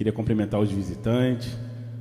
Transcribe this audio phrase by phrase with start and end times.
[0.00, 1.58] Queria cumprimentar os visitantes.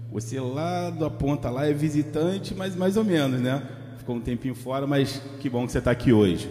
[0.10, 3.62] Você lá da ponta lá é visitante, mas mais ou menos, né?
[3.98, 6.50] Ficou um tempinho fora, mas que bom que você está aqui hoje.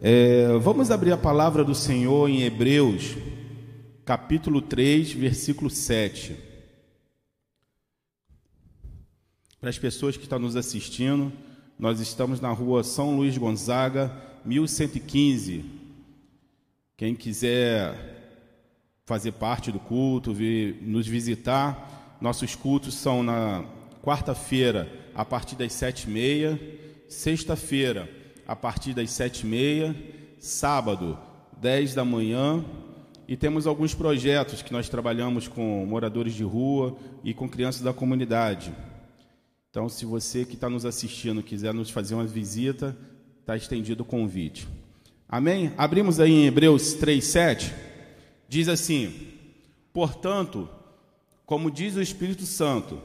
[0.00, 3.14] É, vamos abrir a palavra do Senhor em Hebreus,
[4.06, 6.34] capítulo 3, versículo 7.
[9.60, 11.30] Para as pessoas que estão nos assistindo,
[11.78, 14.10] nós estamos na rua São Luís Gonzaga,
[14.46, 15.62] 1115.
[16.96, 18.13] Quem quiser
[19.04, 23.64] fazer parte do culto, vir nos visitar, nossos cultos são na
[24.02, 26.60] quarta-feira, a partir das sete e meia,
[27.08, 28.10] sexta-feira,
[28.46, 29.94] a partir das sete e meia,
[30.38, 31.18] sábado,
[31.60, 32.64] dez da manhã,
[33.28, 37.92] e temos alguns projetos que nós trabalhamos com moradores de rua e com crianças da
[37.92, 38.74] comunidade.
[39.70, 42.96] Então, se você que está nos assistindo quiser nos fazer uma visita,
[43.40, 44.68] está estendido o convite.
[45.28, 45.72] Amém?
[45.76, 47.83] Abrimos aí em Hebreus 3,7.
[48.54, 49.12] Diz assim:
[49.92, 50.68] Portanto,
[51.44, 53.00] como diz o Espírito Santo,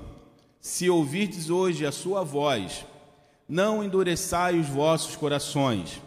[0.61, 2.85] se ouvirdes hoje a sua voz,
[3.47, 5.99] não endureçai os vossos corações,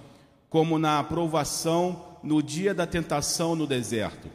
[0.48, 4.28] como na aprovação no dia da tentação no deserto,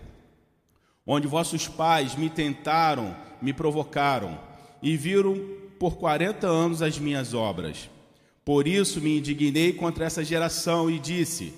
[1.05, 4.38] onde vossos pais me tentaram, me provocaram
[4.83, 5.39] e viram
[5.80, 7.89] por quarenta anos as minhas obras.
[8.44, 11.53] Por isso me indignei contra essa geração e disse: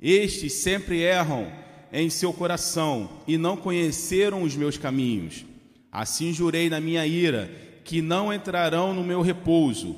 [0.00, 5.44] Estes sempre erram em seu coração e não conheceram os meus caminhos.
[5.90, 7.50] Assim jurei na minha ira
[7.84, 9.96] que não entrarão no meu repouso.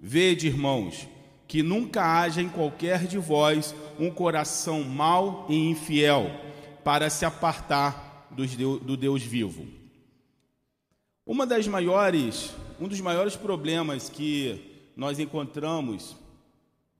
[0.00, 1.08] Vede, irmãos,
[1.46, 6.30] que nunca haja em qualquer de vós um coração mau e infiel
[6.84, 9.66] para se apartar do Deus vivo.
[11.26, 16.16] Uma das maiores um dos maiores problemas que nós encontramos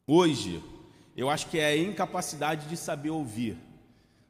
[0.06, 0.62] hoje,
[1.16, 3.56] eu acho que é a incapacidade de saber ouvir.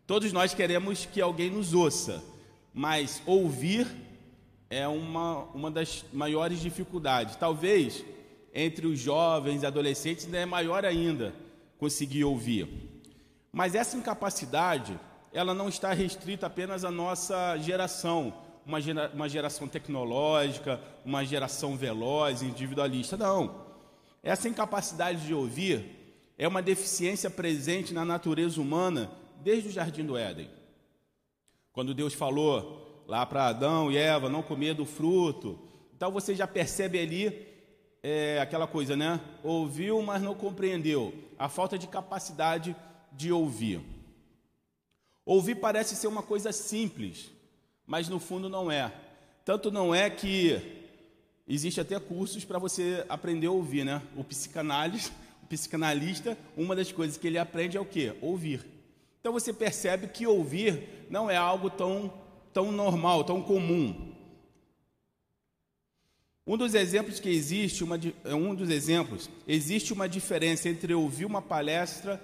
[0.08, 2.24] Todos nós queremos que alguém nos ouça,
[2.72, 3.86] mas ouvir
[4.70, 7.36] é uma, uma das maiores dificuldades.
[7.36, 8.02] Talvez
[8.54, 11.34] entre os jovens e adolescentes ainda é maior ainda
[11.76, 12.66] conseguir ouvir.
[13.52, 14.98] Mas essa incapacidade,
[15.30, 18.32] ela não está restrita apenas à nossa geração
[18.64, 23.14] uma, gera, uma geração tecnológica, uma geração veloz, individualista.
[23.14, 23.66] Não.
[24.22, 25.84] Essa incapacidade de ouvir
[26.38, 29.10] é uma deficiência presente na natureza humana
[29.42, 30.50] desde o jardim do Éden.
[31.72, 35.58] Quando Deus falou lá para Adão e Eva não comer do fruto,
[35.96, 37.46] então você já percebe ali
[38.02, 39.20] é, aquela coisa, né?
[39.42, 41.14] Ouviu, mas não compreendeu.
[41.38, 42.74] A falta de capacidade
[43.12, 43.80] de ouvir.
[45.24, 47.30] Ouvir parece ser uma coisa simples,
[47.86, 48.92] mas no fundo não é.
[49.44, 50.60] Tanto não é que
[51.46, 54.02] existe até cursos para você aprender a ouvir, né?
[54.16, 55.10] O psicanálise,
[55.42, 58.14] o psicanalista, uma das coisas que ele aprende é o quê?
[58.20, 58.77] Ouvir.
[59.28, 62.10] Então você percebe que ouvir não é algo tão
[62.50, 64.14] tão normal, tão comum.
[66.46, 71.26] Um dos exemplos que existe, uma, é um dos exemplos, existe uma diferença entre ouvir
[71.26, 72.18] uma palestra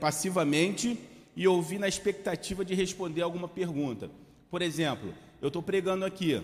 [0.00, 0.98] passivamente
[1.36, 4.10] e ouvir na expectativa de responder alguma pergunta.
[4.50, 5.12] Por exemplo,
[5.42, 6.42] eu estou pregando aqui.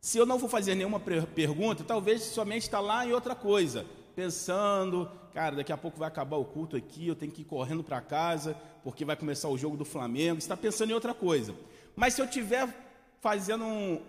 [0.00, 5.08] Se eu não for fazer nenhuma pergunta, talvez somente está lá em outra coisa, pensando,
[5.34, 8.00] cara, daqui a pouco vai acabar o culto aqui, eu tenho que ir correndo para
[8.00, 10.38] casa, porque vai começar o jogo do Flamengo.
[10.38, 11.52] Está pensando em outra coisa.
[11.96, 12.68] Mas se eu estiver
[13.20, 14.00] fazendo um,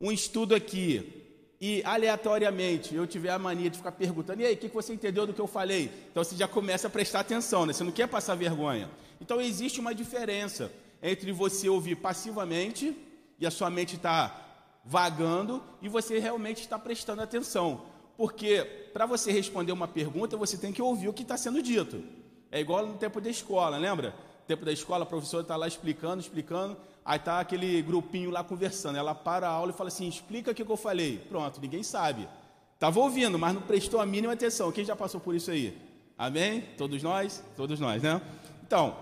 [0.00, 1.26] um estudo aqui
[1.60, 5.26] e aleatoriamente eu tiver a mania de ficar perguntando, e aí, o que você entendeu
[5.26, 5.92] do que eu falei?
[6.10, 7.74] Então você já começa a prestar atenção, né?
[7.74, 8.88] Você não quer passar vergonha.
[9.20, 10.72] Então existe uma diferença
[11.02, 12.96] entre você ouvir passivamente
[13.38, 14.46] e a sua mente está
[14.82, 17.82] vagando e você realmente está prestando atenção.
[18.18, 22.02] Porque para você responder uma pergunta, você tem que ouvir o que está sendo dito.
[22.50, 24.08] É igual no tempo da escola, lembra?
[24.08, 28.42] No tempo da escola, a professora está lá explicando, explicando, aí está aquele grupinho lá
[28.42, 28.98] conversando.
[28.98, 31.18] Ela para a aula e fala assim: explica o que eu falei.
[31.28, 32.28] Pronto, ninguém sabe.
[32.74, 34.72] Estava ouvindo, mas não prestou a mínima atenção.
[34.72, 35.78] Quem já passou por isso aí?
[36.16, 36.62] Amém?
[36.76, 37.44] Todos nós?
[37.56, 38.20] Todos nós, né?
[38.66, 38.96] Então,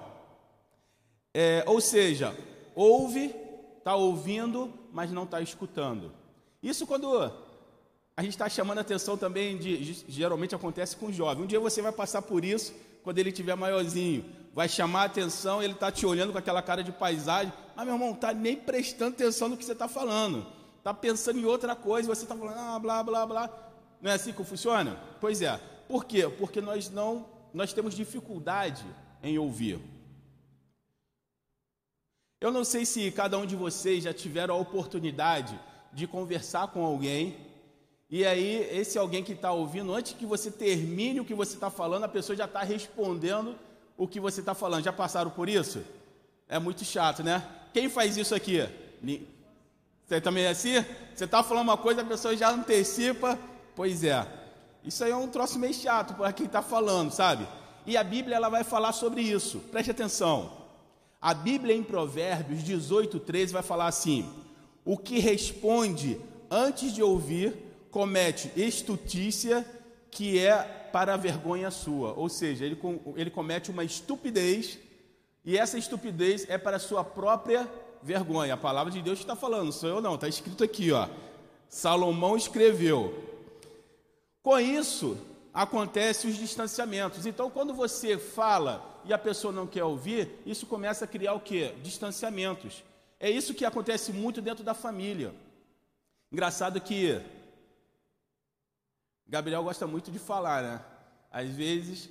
[1.32, 2.36] é, ou seja,
[2.74, 3.34] ouve,
[3.78, 6.12] está ouvindo, mas não está escutando.
[6.62, 7.32] Isso quando
[8.16, 11.44] a gente está chamando a atenção também, de, geralmente acontece com o jovem.
[11.44, 12.72] Um dia você vai passar por isso,
[13.02, 14.24] quando ele tiver maiorzinho,
[14.54, 17.94] vai chamar a atenção, ele está te olhando com aquela cara de paisagem, mas meu
[17.94, 20.46] irmão, está nem prestando atenção no que você está falando,
[20.78, 23.50] está pensando em outra coisa, você está falando, ah, blá, blá, blá.
[24.00, 24.98] Não é assim que funciona?
[25.20, 25.58] Pois é.
[25.86, 26.26] Por quê?
[26.26, 28.84] Porque nós não, nós temos dificuldade
[29.22, 29.78] em ouvir.
[32.40, 35.58] Eu não sei se cada um de vocês já tiveram a oportunidade
[35.92, 37.45] de conversar com alguém,
[38.08, 41.70] e aí esse alguém que está ouvindo, antes que você termine o que você está
[41.70, 43.56] falando, a pessoa já está respondendo
[43.96, 44.84] o que você está falando.
[44.84, 45.82] Já passaram por isso?
[46.48, 47.44] É muito chato, né?
[47.72, 48.66] Quem faz isso aqui?
[50.06, 50.84] Você também é assim?
[51.14, 53.36] Você está falando uma coisa, a pessoa já antecipa.
[53.74, 54.24] Pois é.
[54.84, 57.46] Isso aí é um troço meio chato para quem está falando, sabe?
[57.84, 59.58] E a Bíblia ela vai falar sobre isso.
[59.72, 60.52] Preste atenção.
[61.20, 64.30] A Bíblia em Provérbios 18, 13 vai falar assim:
[64.84, 69.64] O que responde antes de ouvir comete estutícia
[70.10, 70.62] que é
[70.92, 72.12] para a vergonha sua.
[72.14, 72.78] Ou seja, ele,
[73.16, 74.78] ele comete uma estupidez
[75.44, 77.70] e essa estupidez é para a sua própria
[78.02, 78.54] vergonha.
[78.54, 81.08] A palavra de Deus está falando, sou eu não, está escrito aqui, ó.
[81.68, 83.22] Salomão escreveu.
[84.42, 85.18] Com isso,
[85.52, 87.26] acontecem os distanciamentos.
[87.26, 91.40] Então, quando você fala e a pessoa não quer ouvir, isso começa a criar o
[91.40, 91.74] quê?
[91.82, 92.82] Distanciamentos.
[93.18, 95.34] É isso que acontece muito dentro da família.
[96.30, 97.20] Engraçado que
[99.28, 100.84] Gabriel gosta muito de falar, né?
[101.30, 102.08] Às vezes,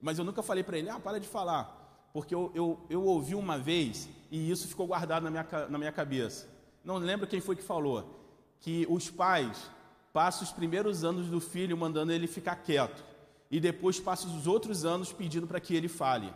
[0.00, 2.08] mas eu nunca falei para ele, ah, para de falar.
[2.12, 5.92] Porque eu, eu, eu ouvi uma vez e isso ficou guardado na minha, na minha
[5.92, 6.48] cabeça.
[6.84, 8.20] Não lembro quem foi que falou.
[8.60, 9.70] Que os pais
[10.12, 13.04] passam os primeiros anos do filho mandando ele ficar quieto.
[13.50, 16.32] E depois passam os outros anos pedindo para que ele fale.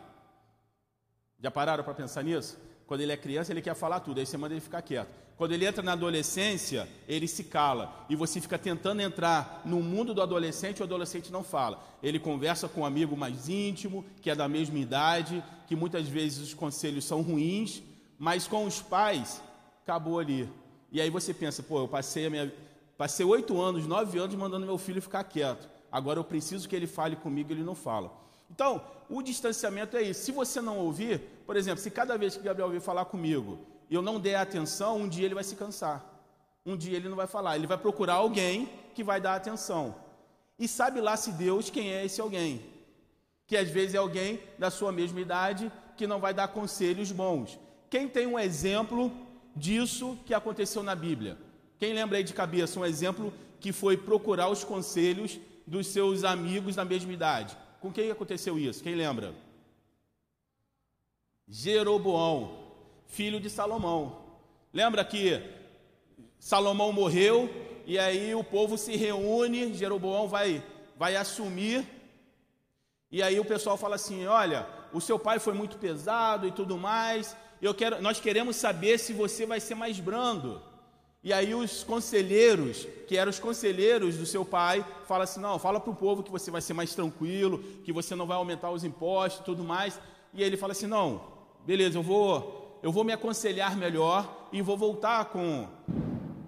[1.39, 2.57] Já pararam para pensar nisso?
[2.89, 5.09] Quando ele é criança, ele quer falar tudo, aí você manda ele ficar quieto.
[5.37, 8.03] Quando ele entra na adolescência, ele se cala.
[8.09, 11.85] E você fica tentando entrar no mundo do adolescente, o adolescente não fala.
[12.01, 16.39] Ele conversa com um amigo mais íntimo, que é da mesma idade, que muitas vezes
[16.39, 17.83] os conselhos são ruins,
[18.17, 19.39] mas com os pais,
[19.83, 20.49] acabou ali.
[20.91, 22.51] E aí você pensa, pô, eu passei a minha.
[22.97, 25.69] Passei oito anos, nove anos mandando meu filho ficar quieto.
[25.91, 28.11] Agora eu preciso que ele fale comigo, ele não fala.
[28.49, 30.21] Então, o distanciamento é isso.
[30.21, 33.59] Se você não ouvir, por exemplo, se cada vez que Gabriel ouvir falar comigo,
[33.89, 36.05] eu não der atenção, um dia ele vai se cansar.
[36.65, 39.95] Um dia ele não vai falar, ele vai procurar alguém que vai dar atenção.
[40.59, 42.61] E sabe lá se Deus quem é esse alguém?
[43.47, 47.57] Que às vezes é alguém da sua mesma idade que não vai dar conselhos bons.
[47.89, 49.11] Quem tem um exemplo
[49.55, 51.37] disso que aconteceu na Bíblia?
[51.79, 56.75] Quem lembra aí de cabeça um exemplo que foi procurar os conselhos dos seus amigos
[56.75, 57.57] da mesma idade?
[57.79, 58.83] Com quem aconteceu isso?
[58.83, 59.33] Quem lembra?
[61.47, 62.57] Jeroboão,
[63.07, 64.21] filho de Salomão.
[64.71, 65.41] Lembra que
[66.39, 67.49] Salomão morreu
[67.85, 70.63] e aí o povo se reúne, Jeroboão vai,
[70.95, 71.87] vai assumir.
[73.11, 76.77] E aí o pessoal fala assim: olha, o seu pai foi muito pesado e tudo
[76.77, 77.35] mais.
[77.61, 80.61] Eu quero, nós queremos saber se você vai ser mais brando.
[81.21, 85.79] E aí os conselheiros, que eram os conselheiros do seu pai, falam assim: não, fala
[85.79, 88.85] para o povo que você vai ser mais tranquilo, que você não vai aumentar os
[88.85, 89.99] impostos e tudo mais.
[90.33, 91.21] E ele fala assim: não,
[91.65, 95.67] beleza, eu vou, eu vou me aconselhar melhor e vou voltar com,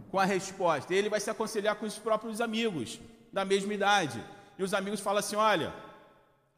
[0.09, 0.93] com a resposta.
[0.93, 2.97] E ele vai se aconselhar com os próprios amigos
[3.31, 4.23] da mesma idade.
[4.57, 5.73] E os amigos falam assim: olha,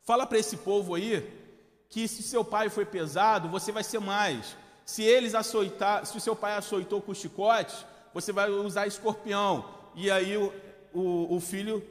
[0.03, 1.41] fala para esse povo aí
[1.89, 4.55] que se seu pai foi pesado, você vai ser mais.
[4.85, 9.65] Se eles açoitar, se o seu pai açoitou com chicotes, você vai usar escorpião.
[9.95, 10.53] E aí o,
[10.93, 11.83] o, o filho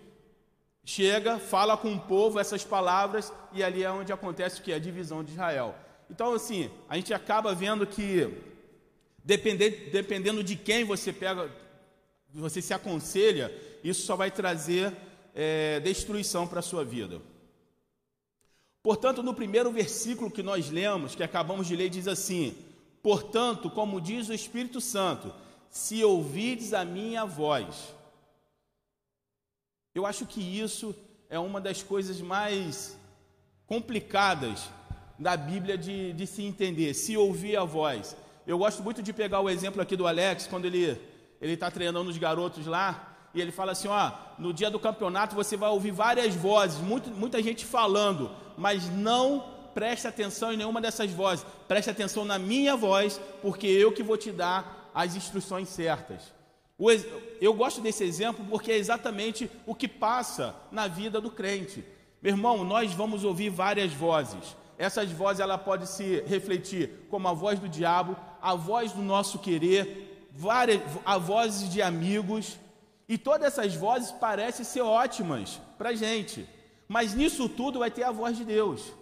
[0.85, 4.73] chega, fala com o povo essas palavras, e ali é onde acontece o que?
[4.73, 5.75] A divisão de Israel.
[6.11, 8.31] Então, assim, a gente acaba vendo que,
[9.25, 11.51] dependendo, dependendo de quem você pega,
[12.33, 13.53] você se aconselha,
[13.83, 14.95] isso só vai trazer
[15.35, 17.21] é, destruição para a sua vida.
[18.83, 22.55] Portanto, no primeiro versículo que nós lemos, que acabamos de ler, diz assim:
[23.01, 25.33] Portanto, como diz o Espírito Santo,
[25.73, 27.95] se ouvides a minha voz.
[29.95, 30.95] Eu acho que isso
[31.31, 32.95] é uma das coisas mais
[33.67, 34.69] complicadas
[35.19, 38.15] da Bíblia de, de se entender, se ouvir a voz.
[38.47, 41.01] Eu gosto muito de pegar o exemplo aqui do Alex, quando ele
[41.41, 45.35] ele está treinando os garotos lá, e ele fala assim: ó, no dia do campeonato
[45.35, 50.83] você vai ouvir várias vozes, muito, muita gente falando, mas não preste atenção em nenhuma
[50.83, 55.69] dessas vozes, preste atenção na minha voz, porque eu que vou te dar as instruções
[55.69, 56.33] certas.
[57.41, 61.85] Eu gosto desse exemplo porque é exatamente o que passa na vida do crente.
[62.21, 64.57] Meu irmão, nós vamos ouvir várias vozes.
[64.77, 69.39] Essas vozes ela pode se refletir como a voz do diabo, a voz do nosso
[69.39, 72.59] querer, várias, a vozes de amigos.
[73.09, 76.49] E todas essas vozes parecem ser ótimas para gente.
[76.89, 78.93] Mas nisso tudo vai ter a voz de Deus.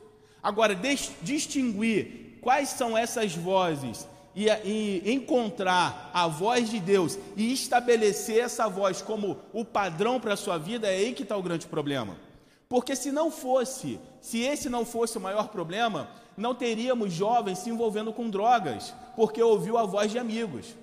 [0.43, 0.79] Agora,
[1.23, 8.69] distinguir quais são essas vozes e, e, encontrar a voz de Deus e estabelecer essa
[8.69, 12.17] voz como o padrão para a sua vida, é aí que está o grande problema.
[12.69, 17.71] Porque se não fosse, se esse não fosse o maior problema, não teríamos jovens se
[17.71, 20.77] envolvendo com drogas, porque ouviu a voz de amigos.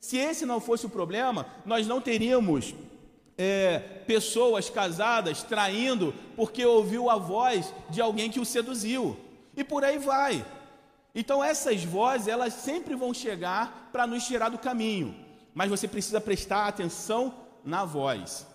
[0.00, 2.74] Se esse não fosse o problema, nós não teríamos
[3.36, 9.16] é, pessoas casadas traindo porque ouviu a voz de alguém que o seduziu.
[9.56, 10.44] E por aí vai.
[11.18, 15.16] Então essas vozes, elas sempre vão chegar para nos tirar do caminho,
[15.52, 17.34] mas você precisa prestar atenção
[17.64, 18.46] na voz.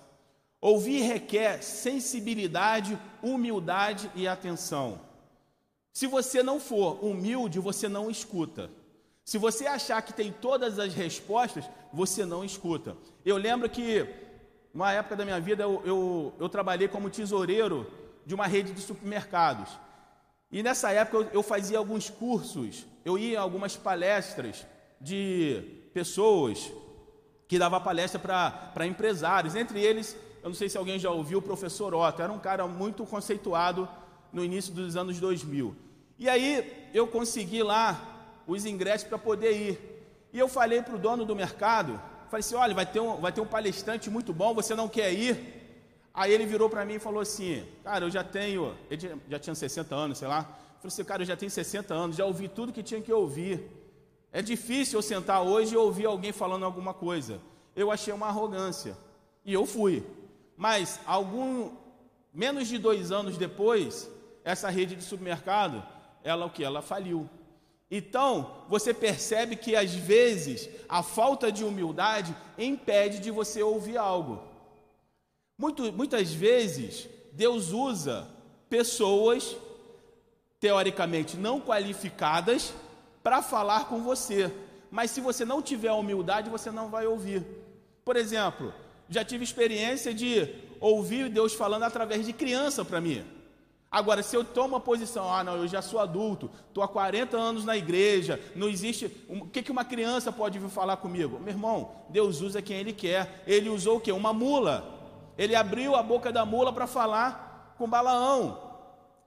[0.61, 5.01] Ouvir requer sensibilidade, humildade e atenção.
[5.91, 8.71] Se você não for humilde, você não escuta.
[9.25, 12.95] Se você achar que tem todas as respostas, você não escuta.
[13.25, 14.07] Eu lembro que,
[14.73, 17.91] uma época da minha vida, eu, eu, eu trabalhei como tesoureiro
[18.25, 19.69] de uma rede de supermercados.
[20.53, 24.67] E nessa época eu, fazia alguns cursos, eu ia a algumas palestras
[25.01, 25.63] de
[25.95, 26.71] pessoas
[27.47, 29.55] que dava palestra para empresários.
[29.55, 32.67] Entre eles, eu não sei se alguém já ouviu, o professor Otto, era um cara
[32.67, 33.89] muito conceituado
[34.31, 35.75] no início dos anos 2000.
[36.19, 39.79] E aí eu consegui lá os ingressos para poder ir.
[40.31, 43.31] E eu falei para o dono do mercado, falei assim, olha, vai ter, um, vai
[43.31, 45.62] ter um palestrante muito bom, você não quer ir?
[46.13, 49.55] Aí ele virou para mim e falou assim, cara, eu já tenho, ele já tinha
[49.55, 52.71] 60 anos, sei lá, falei assim, cara, eu já tenho 60 anos, já ouvi tudo
[52.71, 53.67] que tinha que ouvir.
[54.31, 57.41] É difícil eu sentar hoje e ouvir alguém falando alguma coisa.
[57.75, 58.95] Eu achei uma arrogância.
[59.43, 60.03] E eu fui.
[60.55, 61.71] Mas algum
[62.33, 64.09] menos de dois anos depois,
[64.43, 65.83] essa rede de supermercado,
[66.23, 66.63] ela o que?
[66.63, 67.29] Ela faliu.
[67.89, 74.52] Então, você percebe que às vezes a falta de humildade impede de você ouvir algo.
[75.63, 78.27] Muito, muitas vezes, Deus usa
[78.69, 79.55] pessoas
[80.59, 82.73] teoricamente não qualificadas
[83.23, 84.51] para falar com você,
[84.91, 87.45] mas se você não tiver humildade, você não vai ouvir.
[88.03, 88.73] Por exemplo,
[89.07, 93.23] já tive experiência de ouvir Deus falando através de criança para mim.
[93.89, 97.37] Agora, se eu tomo uma posição, ah, não, eu já sou adulto, estou há 40
[97.37, 99.09] anos na igreja, não existe.
[99.29, 101.39] O que, que uma criança pode vir falar comigo?
[101.39, 103.45] Meu irmão, Deus usa quem Ele quer.
[103.47, 104.11] Ele usou o quê?
[104.11, 105.02] Uma mula.
[105.37, 108.71] Ele abriu a boca da mula para falar com Balaão.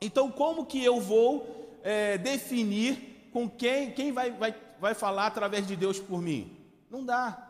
[0.01, 5.67] Então, como que eu vou é, definir com quem, quem vai, vai, vai falar através
[5.67, 6.57] de Deus por mim?
[6.91, 7.43] Não dá.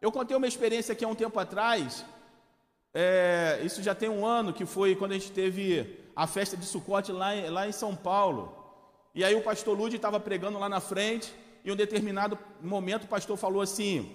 [0.00, 2.04] Eu contei uma experiência aqui há um tempo atrás,
[2.92, 6.64] é, isso já tem um ano, que foi quando a gente teve a festa de
[6.64, 8.54] Sucote lá, lá em São Paulo.
[9.14, 11.34] E aí o pastor Lude estava pregando lá na frente,
[11.64, 14.14] e em um determinado momento o pastor falou assim: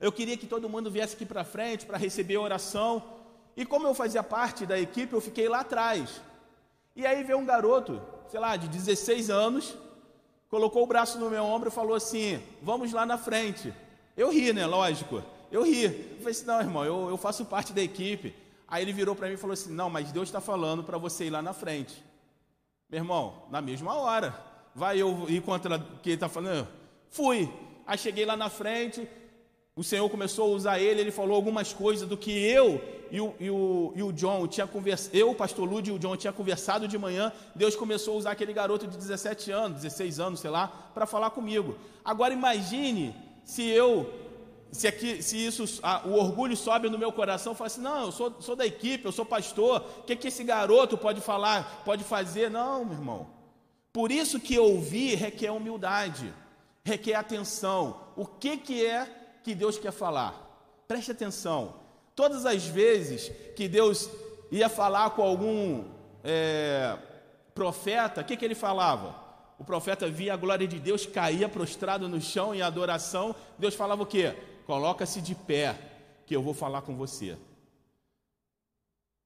[0.00, 3.02] Eu queria que todo mundo viesse aqui para frente para receber a oração.
[3.56, 6.20] E como eu fazia parte da equipe, eu fiquei lá atrás.
[6.94, 8.00] E aí veio um garoto,
[8.30, 9.76] sei lá, de 16 anos,
[10.48, 13.74] colocou o braço no meu ombro e falou assim: Vamos lá na frente.
[14.16, 14.66] Eu ri, né?
[14.66, 15.22] Lógico.
[15.50, 15.84] Eu ri.
[15.84, 18.34] Eu falei assim: Não, irmão, eu, eu faço parte da equipe.
[18.68, 21.24] Aí ele virou para mim e falou assim: Não, mas Deus está falando para você
[21.24, 22.04] ir lá na frente.
[22.88, 24.46] Meu irmão, na mesma hora.
[24.74, 26.68] Vai eu ir contra o que ele está falando?
[27.10, 27.52] Fui.
[27.86, 29.08] Aí cheguei lá na frente,
[29.78, 32.82] o Senhor começou a usar ele, ele falou algumas coisas do que eu
[33.12, 36.00] e o, e o, e o John tinha conversado, eu, o pastor Lud e o
[36.00, 40.18] John tinha conversado de manhã, Deus começou a usar aquele garoto de 17 anos, 16
[40.18, 41.78] anos, sei lá, para falar comigo.
[42.04, 44.12] Agora imagine se eu
[44.72, 48.12] se, aqui, se isso, o orgulho sobe no meu coração, eu falo assim, não, eu
[48.12, 52.02] sou, sou da equipe, eu sou pastor, o que, que esse garoto pode falar, pode
[52.02, 52.50] fazer?
[52.50, 53.28] Não, meu irmão.
[53.92, 56.34] Por isso que ouvir requer humildade,
[56.84, 58.00] requer atenção.
[58.16, 59.17] O que, que é
[59.48, 60.34] que Deus quer falar?
[60.86, 61.74] Preste atenção.
[62.14, 64.10] Todas as vezes que Deus
[64.50, 65.84] ia falar com algum
[66.22, 66.98] é,
[67.54, 69.16] profeta, o que, que ele falava?
[69.58, 73.34] O profeta via a glória de Deus, caía prostrado no chão em adoração.
[73.58, 74.36] Deus falava o quê?
[74.66, 75.78] Coloca-se de pé,
[76.26, 77.38] que eu vou falar com você.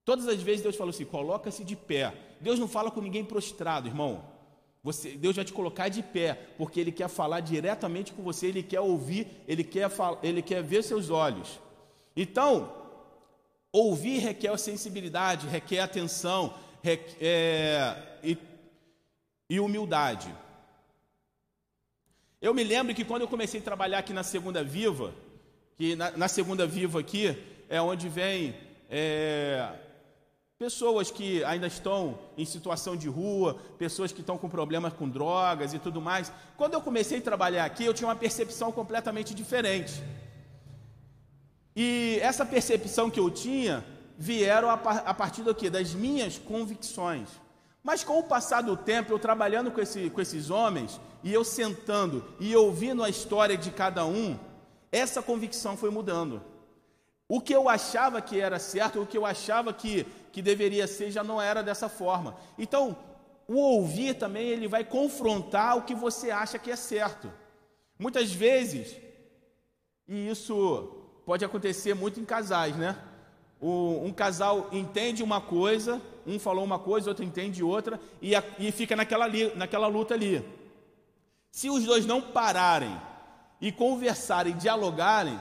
[0.05, 2.15] Todas as vezes Deus falou assim: coloca-se de pé.
[2.41, 4.23] Deus não fala com ninguém prostrado, irmão.
[4.83, 8.63] Você, Deus vai te colocar de pé, porque Ele quer falar diretamente com você, Ele
[8.63, 9.89] quer ouvir, Ele quer,
[10.23, 11.61] ele quer ver seus olhos.
[12.17, 12.73] Então,
[13.71, 18.37] ouvir requer sensibilidade, requer atenção requer, é, e,
[19.49, 20.35] e humildade.
[22.41, 25.15] Eu me lembro que quando eu comecei a trabalhar aqui na Segunda Viva,
[25.77, 27.37] que na, na Segunda Viva aqui
[27.69, 28.55] é onde vem
[28.91, 29.73] é,
[30.63, 35.75] pessoas que ainda estão em situação de rua, pessoas que estão com problemas com drogas
[35.75, 36.33] e tudo mais.
[36.57, 40.01] Quando eu comecei a trabalhar aqui, eu tinha uma percepção completamente diferente.
[41.75, 43.85] E essa percepção que eu tinha
[44.17, 44.77] vieram a,
[45.13, 45.69] partir do quê?
[45.69, 47.29] Das minhas convicções.
[47.83, 51.43] Mas com o passar do tempo, eu trabalhando com, esse, com esses homens, e eu
[51.43, 54.39] sentando e ouvindo a história de cada um,
[54.93, 56.41] essa convicção foi mudando.
[57.35, 61.11] O que eu achava que era certo, o que eu achava que, que deveria ser,
[61.11, 62.37] já não era dessa forma.
[62.59, 62.95] Então,
[63.49, 67.33] o ouvir também, ele vai confrontar o que você acha que é certo.
[67.99, 68.95] Muitas vezes,
[70.07, 72.99] e isso pode acontecer muito em casais, né?
[73.59, 78.45] O, um casal entende uma coisa, um falou uma coisa, outro entende outra, e, a,
[78.59, 80.47] e fica naquela, naquela luta ali.
[81.51, 82.95] Se os dois não pararem
[83.59, 85.41] e conversarem, dialogarem,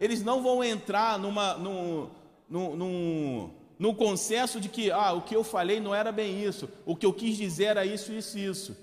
[0.00, 2.08] eles não vão entrar numa, num,
[2.48, 6.68] num, num, num consenso de que ah, o que eu falei não era bem isso,
[6.84, 8.76] o que eu quis dizer era isso, isso, isso.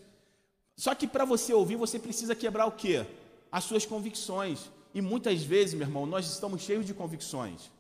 [0.76, 3.06] Só que para você ouvir, você precisa quebrar o quê?
[3.52, 4.72] As suas convicções.
[4.94, 7.72] E muitas vezes, meu irmão, nós estamos cheios de convicções.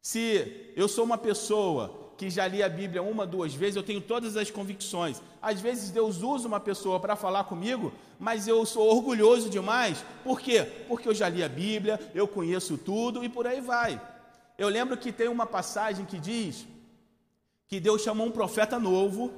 [0.00, 4.00] Se eu sou uma pessoa que já li a Bíblia uma, duas vezes, eu tenho
[4.00, 5.22] todas as convicções.
[5.40, 10.04] Às vezes Deus usa uma pessoa para falar comigo, mas eu sou orgulhoso demais.
[10.24, 10.66] Por quê?
[10.88, 14.00] Porque eu já li a Bíblia, eu conheço tudo e por aí vai.
[14.58, 16.66] Eu lembro que tem uma passagem que diz
[17.68, 19.32] que Deus chamou um profeta novo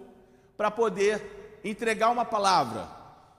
[0.57, 2.89] para poder entregar uma palavra.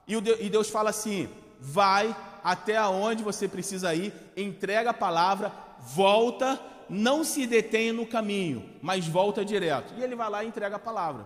[0.08, 1.28] E Deus fala assim:
[1.60, 6.60] vai até aonde você precisa ir, entrega a palavra, volta
[6.92, 9.94] não se detém no caminho, mas volta direto.
[9.98, 11.26] E ele vai lá e entrega a palavra.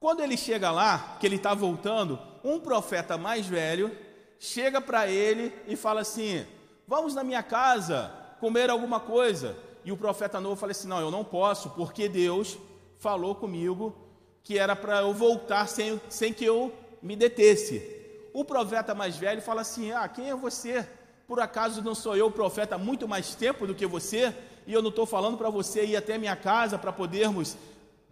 [0.00, 3.96] Quando ele chega lá, que ele está voltando, um profeta mais velho
[4.40, 6.44] chega para ele e fala assim:
[6.86, 9.56] Vamos na minha casa comer alguma coisa.
[9.84, 12.58] E o profeta novo fala assim: Não, eu não posso, porque Deus
[12.98, 13.94] falou comigo
[14.42, 17.96] que era para eu voltar sem, sem que eu me detesse.
[18.32, 20.84] O profeta mais velho fala assim: Ah, quem é você?
[21.28, 24.34] Por acaso não sou eu o profeta há muito mais tempo do que você?
[24.68, 27.56] E eu não estou falando para você ir até minha casa para podermos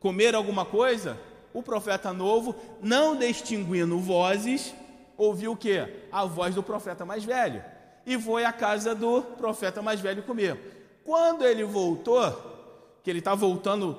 [0.01, 1.21] comer alguma coisa,
[1.53, 4.75] o profeta novo, não distinguindo vozes,
[5.19, 5.87] ouviu o que?
[6.11, 7.63] A voz do profeta mais velho.
[8.07, 10.99] E foi à casa do profeta mais velho comer.
[11.05, 12.23] Quando ele voltou,
[13.05, 13.95] que ele está voltando,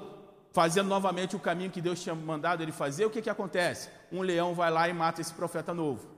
[0.52, 3.88] fazendo novamente o caminho que Deus tinha mandado ele fazer, o que, que acontece?
[4.12, 6.17] Um leão vai lá e mata esse profeta novo.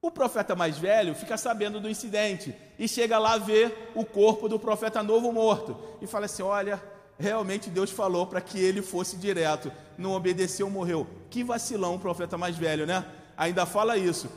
[0.00, 4.58] O profeta mais velho fica sabendo do incidente e chega lá ver o corpo do
[4.58, 6.80] profeta novo morto e fala assim: Olha,
[7.18, 11.06] realmente Deus falou para que ele fosse direto, não obedeceu, morreu.
[11.28, 13.04] Que vacilão o profeta mais velho, né?
[13.36, 14.30] Ainda fala isso.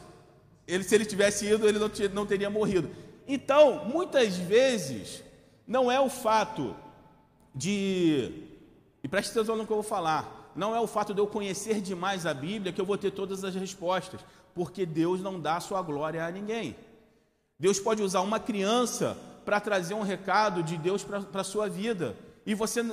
[0.68, 2.90] Ele, se ele tivesse ido, ele não, não teria morrido.
[3.28, 5.24] Então, muitas vezes,
[5.68, 6.76] não é o fato
[7.54, 8.48] de.
[9.04, 10.41] E preste atenção no que eu vou falar.
[10.56, 13.44] Não é o fato de eu conhecer demais a Bíblia que eu vou ter todas
[13.44, 14.22] as respostas
[14.54, 16.76] porque Deus não dá sua glória a ninguém.
[17.60, 22.16] Deus pode usar uma criança para trazer um recado de Deus para a sua vida,
[22.46, 22.84] e você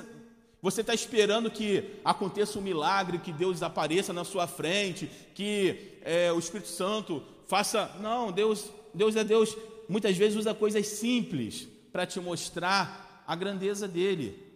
[0.61, 6.33] você está esperando que aconteça um milagre, que Deus apareça na sua frente, que é,
[6.33, 7.89] o Espírito Santo faça.
[8.01, 9.57] Não, Deus, Deus é Deus.
[9.89, 14.48] Muitas vezes usa coisas simples para te mostrar a grandeza dele.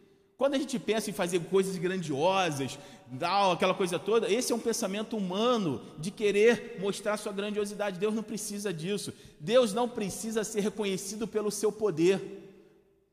[0.43, 2.77] Quando a gente pensa em fazer coisas grandiosas,
[3.07, 7.97] dar aquela coisa toda, esse é um pensamento humano de querer mostrar sua grandiosidade.
[7.97, 9.13] Deus não precisa disso.
[9.39, 12.21] Deus não precisa ser reconhecido pelo seu poder.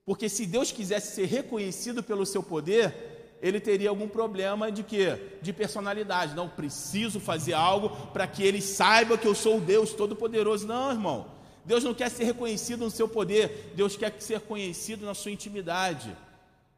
[0.07, 5.37] Porque se Deus quisesse ser reconhecido pelo seu poder, ele teria algum problema de quê?
[5.39, 6.35] De personalidade.
[6.35, 10.65] Não preciso fazer algo para que ele saiba que eu sou o Deus todo-poderoso.
[10.65, 11.27] Não, irmão.
[11.63, 16.17] Deus não quer ser reconhecido no seu poder, Deus quer ser conhecido na sua intimidade.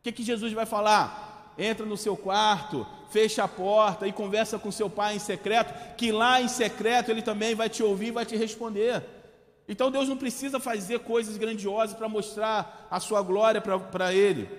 [0.01, 1.53] O que, que Jesus vai falar?
[1.55, 6.11] Entra no seu quarto, fecha a porta e conversa com seu pai em secreto, que
[6.11, 9.03] lá em secreto ele também vai te ouvir e vai te responder.
[9.67, 14.49] Então Deus não precisa fazer coisas grandiosas para mostrar a sua glória para ele.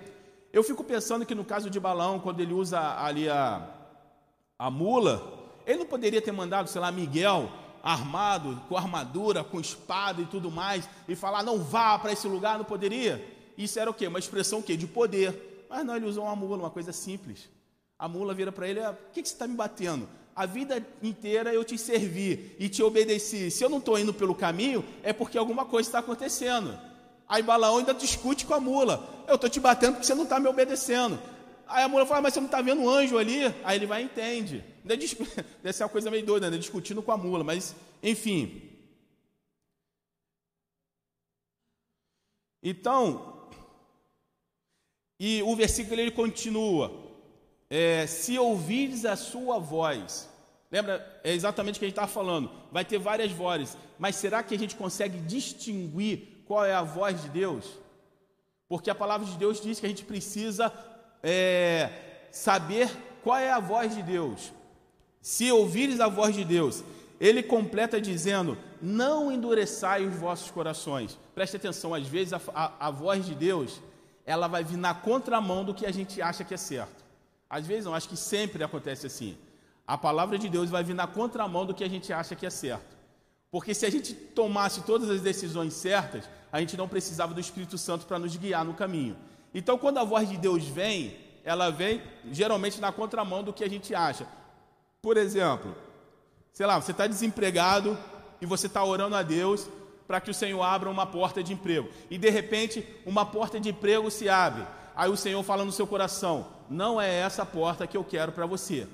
[0.53, 3.67] Eu fico pensando que no caso de Balão, quando ele usa ali a,
[4.57, 5.21] a mula,
[5.65, 7.51] ele não poderia ter mandado, sei lá, Miguel
[7.83, 12.57] armado, com armadura, com espada e tudo mais, e falar, não vá para esse lugar,
[12.57, 13.32] não poderia?
[13.57, 14.07] Isso era o quê?
[14.07, 14.75] Uma expressão o quê?
[14.75, 15.65] De poder.
[15.69, 17.49] Mas não, ele usou uma mula, uma coisa simples.
[17.97, 20.07] A mula vira para ele: ah, por que, que você está me batendo?
[20.35, 23.51] A vida inteira eu te servi e te obedeci.
[23.51, 26.77] Se eu não estou indo pelo caminho, é porque alguma coisa está acontecendo.
[27.27, 30.39] Aí Balaão ainda discute com a mula: Eu estou te batendo porque você não está
[30.39, 31.19] me obedecendo.
[31.67, 33.45] Aí a mula fala: Mas você não está vendo um anjo ali?
[33.63, 34.63] Aí ele vai e entende.
[34.83, 35.07] Deve
[35.73, 36.57] ser uma coisa meio doida, né?
[36.57, 38.69] Discutindo com a mula, mas enfim.
[42.61, 43.32] Então,
[45.19, 46.91] e o versículo ele continua:
[47.69, 50.29] é, se ouvires a sua voz,
[50.71, 51.21] lembra?
[51.23, 52.51] É exatamente o que a gente estava falando.
[52.71, 57.21] Vai ter várias vozes, mas será que a gente consegue distinguir qual é a voz
[57.21, 57.65] de Deus?
[58.67, 60.73] Porque a palavra de Deus diz que a gente precisa
[61.21, 61.89] é,
[62.31, 62.89] saber
[63.23, 64.51] qual é a voz de Deus.
[65.21, 66.83] Se ouvires a voz de Deus,
[67.19, 71.17] ele completa dizendo: Não endureçai os vossos corações.
[71.33, 73.81] Preste atenção, às vezes a, a, a voz de Deus
[74.25, 77.03] ela vai vir na contramão do que a gente acha que é certo.
[77.49, 79.37] Às vezes não, acho que sempre acontece assim.
[79.85, 82.49] A palavra de Deus vai vir na contramão do que a gente acha que é
[82.49, 82.95] certo.
[83.51, 87.77] Porque se a gente tomasse todas as decisões certas, a gente não precisava do Espírito
[87.77, 89.15] Santo para nos guiar no caminho.
[89.53, 93.69] Então, quando a voz de Deus vem, ela vem geralmente na contramão do que a
[93.69, 94.25] gente acha.
[95.01, 95.75] Por exemplo,
[96.51, 97.97] sei lá, você está desempregado
[98.41, 99.67] e você está orando a Deus
[100.13, 101.89] para que o Senhor abra uma porta de emprego.
[102.07, 104.63] E de repente, uma porta de emprego se abre.
[104.95, 108.45] Aí o Senhor fala no seu coração: Não é essa porta que eu quero para
[108.45, 108.87] você.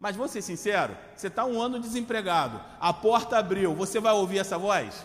[0.00, 4.38] Mas vamos ser sinceros: você está um ano desempregado, a porta abriu, você vai ouvir
[4.38, 5.04] essa voz?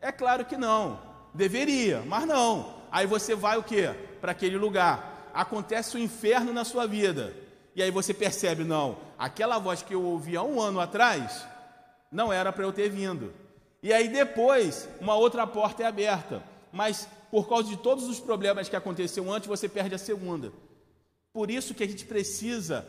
[0.00, 1.00] É claro que não.
[1.34, 2.76] Deveria, mas não.
[2.92, 3.88] Aí você vai o que?
[4.20, 5.32] Para aquele lugar.
[5.34, 7.34] Acontece o inferno na sua vida.
[7.74, 11.44] E aí você percebe, não, aquela voz que eu ouvi há um ano atrás,
[12.08, 13.42] não era para eu ter vindo.
[13.84, 16.42] E aí depois, uma outra porta é aberta.
[16.72, 20.50] Mas por causa de todos os problemas que aconteceu antes, você perde a segunda.
[21.34, 22.88] Por isso que a gente precisa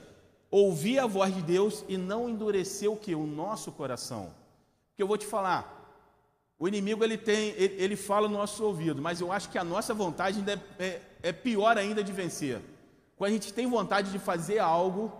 [0.50, 3.14] ouvir a voz de Deus e não endurecer o que?
[3.14, 4.34] O nosso coração.
[4.88, 5.86] Porque eu vou te falar,
[6.58, 9.66] o inimigo ele tem, ele, ele fala no nosso ouvido, mas eu acho que a
[9.66, 12.62] nossa vontade ainda é, é, é pior ainda de vencer.
[13.18, 15.12] Quando a gente tem vontade de fazer algo,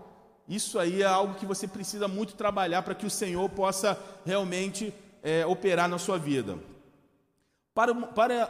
[0.48, 4.94] isso aí é algo que você precisa muito trabalhar para que o Senhor possa realmente
[5.22, 6.58] é, operar na sua vida.
[7.74, 8.46] Para, para,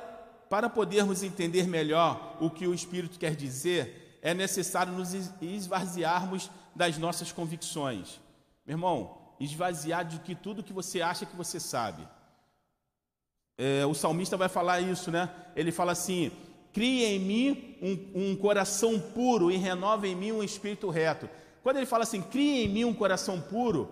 [0.49, 6.99] para podermos entender melhor o que o Espírito quer dizer, é necessário nos esvaziarmos das
[6.99, 8.21] nossas convicções.
[8.67, 12.07] Meu irmão, esvaziar de que tudo que você acha que você sabe.
[13.59, 15.31] É, o salmista vai falar isso, né?
[15.55, 16.31] Ele fala assim:
[16.73, 21.29] cria em mim um, um, coração puro e renova em mim um espírito reto.
[21.63, 23.89] Quando ele fala assim, cria em mim um coração puro,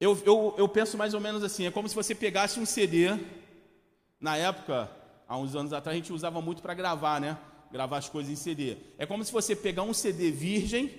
[0.00, 3.18] eu, eu, eu penso mais ou menos assim: é como se você pegasse um CD.
[4.18, 4.90] Na época,
[5.28, 7.38] há uns anos atrás, a gente usava muito para gravar, né?
[7.70, 8.76] Gravar as coisas em CD.
[8.98, 10.92] É como se você pegar um CD virgem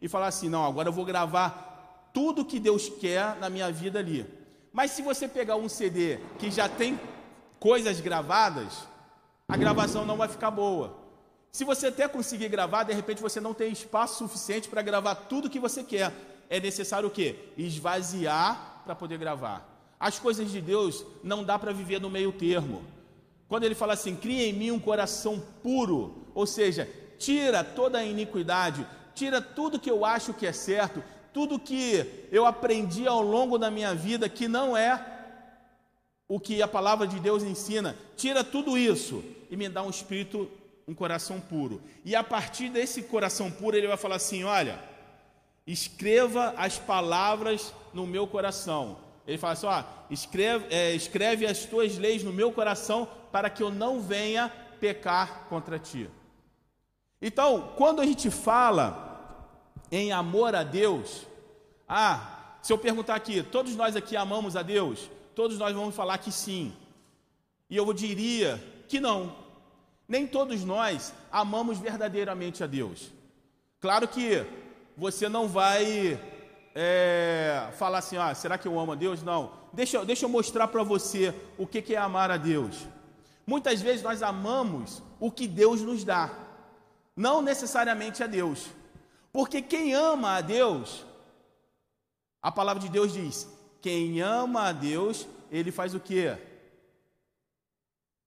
[0.00, 3.98] e falar assim: não, agora eu vou gravar tudo que Deus quer na minha vida
[3.98, 4.26] ali.
[4.72, 6.98] Mas se você pegar um CD que já tem
[7.60, 8.86] coisas gravadas,
[9.48, 10.96] a gravação não vai ficar boa.
[11.52, 15.48] Se você até conseguir gravar, de repente você não tem espaço suficiente para gravar tudo
[15.48, 16.12] que você quer.
[16.48, 17.36] É necessário o quê?
[17.56, 19.76] Esvaziar para poder gravar.
[19.98, 22.82] As coisas de Deus não dá para viver no meio termo.
[23.48, 28.04] Quando ele fala assim, cria em mim um coração puro, ou seja, tira toda a
[28.04, 33.58] iniquidade, tira tudo que eu acho que é certo, tudo que eu aprendi ao longo
[33.58, 35.14] da minha vida que não é
[36.28, 40.50] o que a palavra de Deus ensina, tira tudo isso e me dá um espírito,
[40.86, 41.80] um coração puro.
[42.04, 44.78] E a partir desse coração puro, ele vai falar assim: olha,
[45.66, 48.98] escreva as palavras no meu coração.
[49.26, 53.62] Ele fala assim: ó, escreve, é, escreve as tuas leis no meu coração para que
[53.62, 56.08] eu não venha pecar contra ti.
[57.20, 59.04] Então, quando a gente fala
[59.90, 61.26] em amor a Deus,
[61.88, 65.10] ah, se eu perguntar aqui, todos nós aqui amamos a Deus?
[65.34, 66.72] Todos nós vamos falar que sim.
[67.68, 69.34] E eu diria que não.
[70.08, 73.10] Nem todos nós amamos verdadeiramente a Deus.
[73.80, 74.46] Claro que
[74.96, 76.18] você não vai
[76.74, 79.22] é, falar assim, ah, será que eu amo a Deus?
[79.22, 79.52] Não.
[79.72, 82.86] Deixa, deixa eu mostrar para você o que, que é amar a Deus.
[83.46, 86.30] Muitas vezes nós amamos o que Deus nos dá,
[87.14, 88.66] não necessariamente a Deus.
[89.32, 91.04] Porque quem ama a Deus,
[92.42, 93.48] a palavra de Deus diz:
[93.80, 96.36] quem ama a Deus, ele faz o que?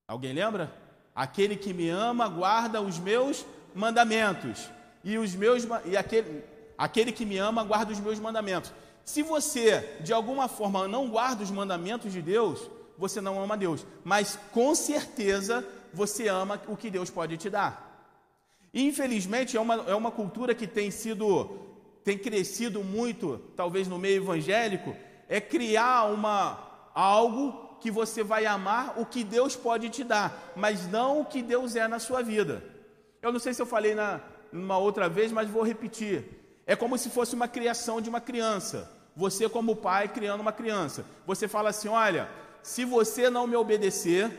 [0.06, 0.74] Alguém lembra?
[1.14, 4.70] Aquele que me ama guarda os meus mandamentos.
[5.04, 6.44] E os meus e aquele,
[6.80, 8.72] aquele que me ama guarda os meus mandamentos.
[9.04, 13.86] Se você, de alguma forma, não guarda os mandamentos de Deus, você não ama Deus.
[14.02, 15.62] Mas com certeza
[15.92, 18.08] você ama o que Deus pode te dar.
[18.72, 21.50] E, infelizmente, é uma, é uma cultura que tem sido,
[22.02, 24.96] tem crescido muito, talvez no meio evangélico,
[25.28, 30.88] é criar uma, algo que você vai amar o que Deus pode te dar, mas
[30.90, 32.64] não o que Deus é na sua vida.
[33.20, 36.39] Eu não sei se eu falei na, numa outra vez, mas vou repetir.
[36.70, 38.88] É como se fosse uma criação de uma criança.
[39.16, 41.04] Você, como pai, criando uma criança.
[41.26, 42.30] Você fala assim: olha,
[42.62, 44.30] se você não me obedecer,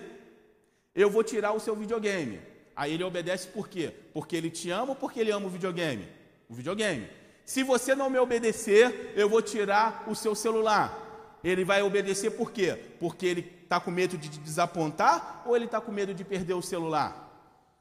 [0.95, 2.39] eu vou tirar o seu videogame.
[2.73, 3.93] Aí ele obedece por quê?
[4.13, 6.07] Porque ele te ama ou porque ele ama o videogame?
[6.47, 7.05] O videogame.
[7.43, 11.37] Se você não me obedecer, eu vou tirar o seu celular.
[11.43, 12.79] Ele vai obedecer por quê?
[12.97, 16.53] Porque ele está com medo de te desapontar ou ele está com medo de perder
[16.53, 17.11] o celular?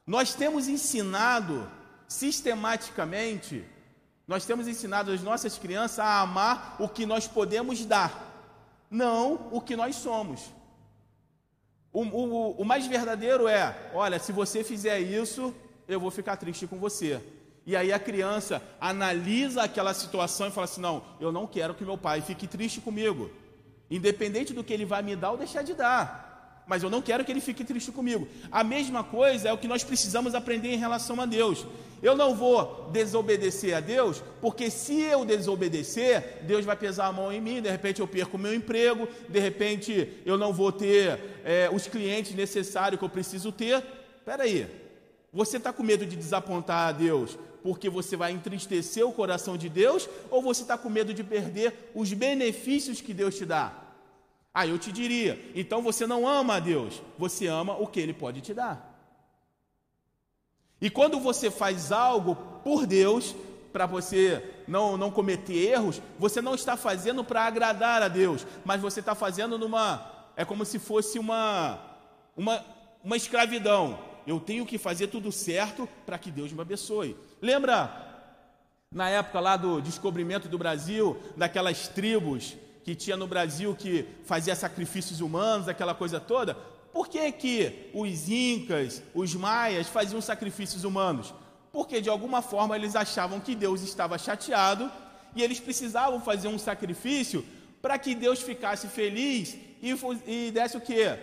[0.05, 1.71] Nós temos ensinado
[2.05, 3.63] sistematicamente,
[4.31, 8.09] nós temos ensinado as nossas crianças a amar o que nós podemos dar,
[8.89, 10.39] não o que nós somos.
[11.91, 15.53] O, o, o mais verdadeiro é: olha, se você fizer isso,
[15.85, 17.21] eu vou ficar triste com você.
[17.65, 21.83] E aí a criança analisa aquela situação e fala assim: não, eu não quero que
[21.83, 23.29] meu pai fique triste comigo,
[23.89, 26.63] independente do que ele vai me dar ou deixar de dar.
[26.65, 28.29] mas eu não quero que ele fique triste comigo.
[28.49, 31.67] A mesma coisa é o que nós precisamos aprender em relação a Deus.
[32.01, 37.31] Eu não vou desobedecer a Deus, porque se eu desobedecer, Deus vai pesar a mão
[37.31, 41.69] em mim, de repente eu perco meu emprego, de repente eu não vou ter é,
[41.71, 43.83] os clientes necessários que eu preciso ter.
[44.17, 44.67] Espera aí,
[45.31, 49.69] você está com medo de desapontar a Deus porque você vai entristecer o coração de
[49.69, 53.71] Deus, ou você está com medo de perder os benefícios que Deus te dá?
[54.53, 58.13] Aí eu te diria, então você não ama a Deus, você ama o que Ele
[58.13, 58.90] pode te dar.
[60.81, 63.35] E quando você faz algo por Deus,
[63.71, 68.81] para você não, não cometer erros, você não está fazendo para agradar a Deus, mas
[68.81, 70.09] você está fazendo numa.
[70.35, 71.79] É como se fosse uma,
[72.35, 72.65] uma,
[73.03, 73.99] uma escravidão.
[74.25, 77.15] Eu tenho que fazer tudo certo para que Deus me abençoe.
[77.41, 78.09] Lembra
[78.91, 84.55] na época lá do descobrimento do Brasil, daquelas tribos que tinha no Brasil que fazia
[84.55, 86.57] sacrifícios humanos, aquela coisa toda,
[86.93, 91.33] por que, que os incas, os maias faziam sacrifícios humanos?
[91.71, 94.91] Porque de alguma forma eles achavam que Deus estava chateado
[95.35, 97.45] e eles precisavam fazer um sacrifício
[97.81, 99.95] para que Deus ficasse feliz e,
[100.27, 101.17] e desse o que?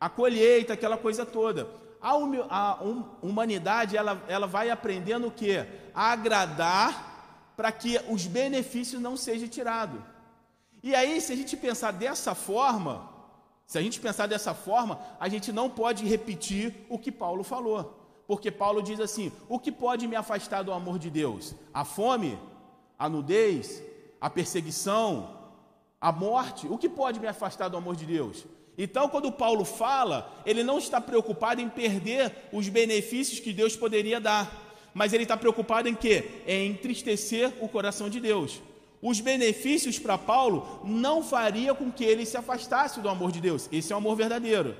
[0.00, 1.68] A colheita, aquela coisa toda.
[2.00, 2.82] A, a
[3.22, 5.64] humanidade ela, ela vai aprendendo o que?
[5.94, 10.00] A agradar para que os benefícios não sejam tirados.
[10.82, 13.08] E aí, se a gente pensar dessa forma,
[13.66, 17.98] se a gente pensar dessa forma, a gente não pode repetir o que Paulo falou.
[18.26, 21.54] Porque Paulo diz assim: o que pode me afastar do amor de Deus?
[21.72, 22.38] A fome?
[22.98, 23.82] A nudez?
[24.20, 25.38] A perseguição?
[26.00, 26.66] A morte?
[26.68, 28.44] O que pode me afastar do amor de Deus?
[28.76, 34.18] Então, quando Paulo fala, ele não está preocupado em perder os benefícios que Deus poderia
[34.18, 34.50] dar,
[34.94, 36.42] mas ele está preocupado em quê?
[36.46, 38.62] Em entristecer o coração de Deus
[39.02, 43.68] os benefícios para Paulo não faria com que ele se afastasse do amor de Deus.
[43.72, 44.76] Esse é o amor verdadeiro.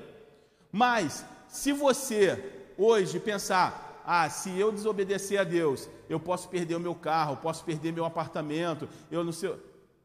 [0.71, 6.79] Mas se você hoje pensar, ah, se eu desobedecer a Deus, eu posso perder o
[6.79, 9.53] meu carro, posso perder meu apartamento, eu não sei.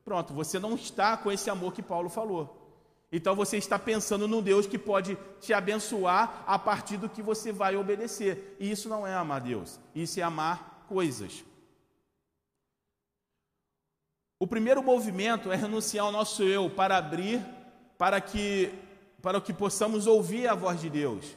[0.04, 2.56] Pronto, você não está com esse amor que Paulo falou.
[3.12, 7.52] Então você está pensando num Deus que pode te abençoar a partir do que você
[7.52, 8.56] vai obedecer.
[8.58, 11.44] E isso não é amar Deus, isso é amar coisas.
[14.40, 17.44] O primeiro movimento é renunciar ao nosso eu para abrir
[17.96, 18.72] para que
[19.20, 21.36] para que possamos ouvir a voz de Deus.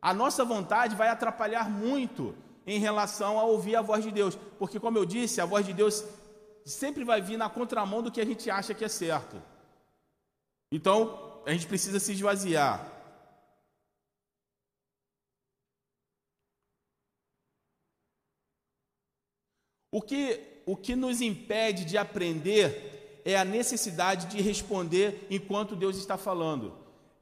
[0.00, 2.34] A nossa vontade vai atrapalhar muito
[2.66, 5.74] em relação a ouvir a voz de Deus, porque como eu disse, a voz de
[5.74, 6.04] Deus
[6.64, 9.42] sempre vai vir na contramão do que a gente acha que é certo.
[10.72, 12.92] Então, a gente precisa se esvaziar.
[19.90, 25.96] O que o que nos impede de aprender é a necessidade de responder enquanto Deus
[25.96, 26.74] está falando.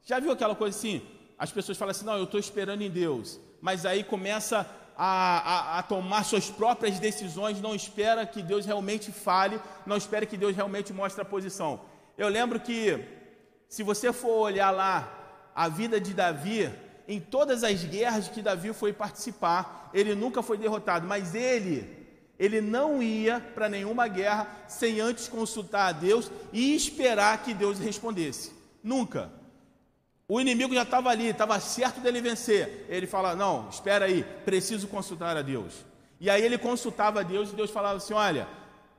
[0.02, 1.00] Já viu aquela coisa assim?
[1.38, 5.78] As pessoas falam assim: não, eu estou esperando em Deus, mas aí começa a, a,
[5.78, 10.56] a, tomar suas próprias decisões, não espera que Deus realmente fale, não espera que Deus
[10.56, 11.82] realmente mostre a posição.
[12.18, 12.98] Eu lembro que,
[13.68, 16.68] se você for olhar lá a vida de Davi,
[17.06, 21.95] em todas as guerras que Davi foi participar, ele nunca foi derrotado, mas ele
[22.38, 27.78] ele não ia para nenhuma guerra sem antes consultar a Deus e esperar que Deus
[27.78, 28.52] respondesse.
[28.82, 29.30] Nunca.
[30.28, 32.84] O inimigo já estava ali, estava certo dele vencer.
[32.88, 35.84] Ele fala: Não, espera aí, preciso consultar a Deus.
[36.20, 38.46] E aí ele consultava a Deus e Deus falava assim: Olha,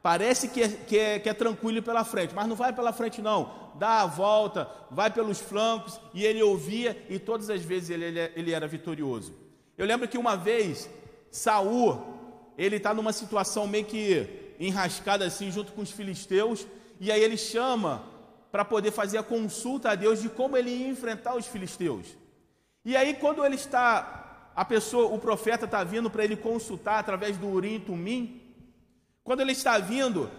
[0.02, 3.22] parece que é, que é, que é tranquilo pela frente, mas não vai pela frente,
[3.22, 3.68] não.
[3.76, 6.00] Dá a volta, vai pelos flancos.
[6.14, 9.34] E ele ouvia e todas as vezes ele, ele, ele era vitorioso.
[9.78, 10.90] Eu lembro que uma vez
[11.30, 12.17] Saul
[12.58, 14.28] ele está numa situação meio que
[14.60, 16.66] enrascada assim, junto com os filisteus,
[17.00, 18.04] e aí ele chama
[18.52, 22.08] para poder fazer a consulta a Deus de como ele ia enfrentar os filisteus.
[22.84, 27.38] E aí, quando ele está, a pessoa, o profeta está vindo para ele consultar através
[27.38, 28.42] do Urim e Tumim,
[29.24, 30.32] quando ele está vindo,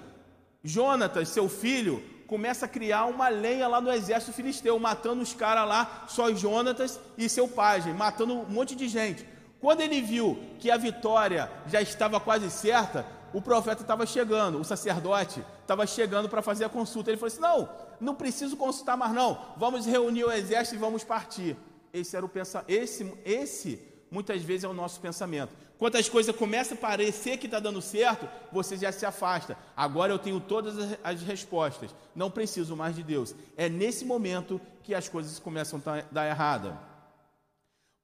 [0.64, 5.68] Jonatas, seu filho, começa a criar uma lenha lá no exército filisteu, matando os caras
[5.68, 9.24] lá, só Jonatas e seu pajem, matando um monte de gente.
[9.60, 14.64] Quando ele viu que a vitória já estava quase certa, o profeta estava chegando, o
[14.64, 17.10] sacerdote estava chegando para fazer a consulta.
[17.10, 17.68] Ele falou assim: Não,
[18.00, 19.38] não preciso consultar mais, não.
[19.56, 21.56] Vamos reunir o exército e vamos partir.
[21.92, 22.70] Esse era o pensamento.
[22.70, 25.52] Esse, esse muitas vezes é o nosso pensamento.
[25.78, 29.56] Quando as coisas começam a parecer que está dando certo, você já se afasta.
[29.76, 31.94] Agora eu tenho todas as respostas.
[32.14, 33.34] Não preciso mais de Deus.
[33.56, 36.76] É nesse momento que as coisas começam a dar errada.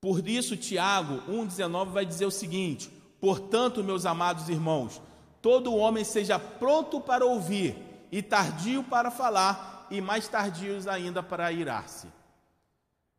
[0.04, 5.00] Por isso, Tiago 1,19 vai dizer o seguinte: Portanto, meus amados irmãos,
[5.40, 7.74] todo homem seja pronto para ouvir,
[8.12, 12.06] e tardio para falar, e mais tardios ainda para irar-se.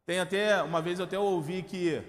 [0.06, 2.04] Tem até, uma vez eu até ouvi que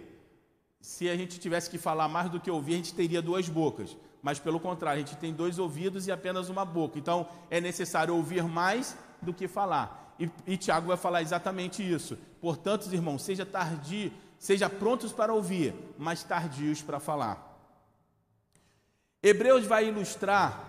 [0.78, 3.96] se a gente tivesse que falar mais do que ouvir, a gente teria duas bocas.
[4.22, 6.98] Mas pelo contrário, a gente tem dois ouvidos e apenas uma boca.
[6.98, 10.14] Então é necessário ouvir mais do que falar.
[10.18, 12.18] E, e Tiago vai falar exatamente isso.
[12.42, 17.46] Portanto, irmãos, seja tardio, seja prontos para ouvir, mas tardios para falar.
[19.22, 20.66] Hebreus vai ilustrar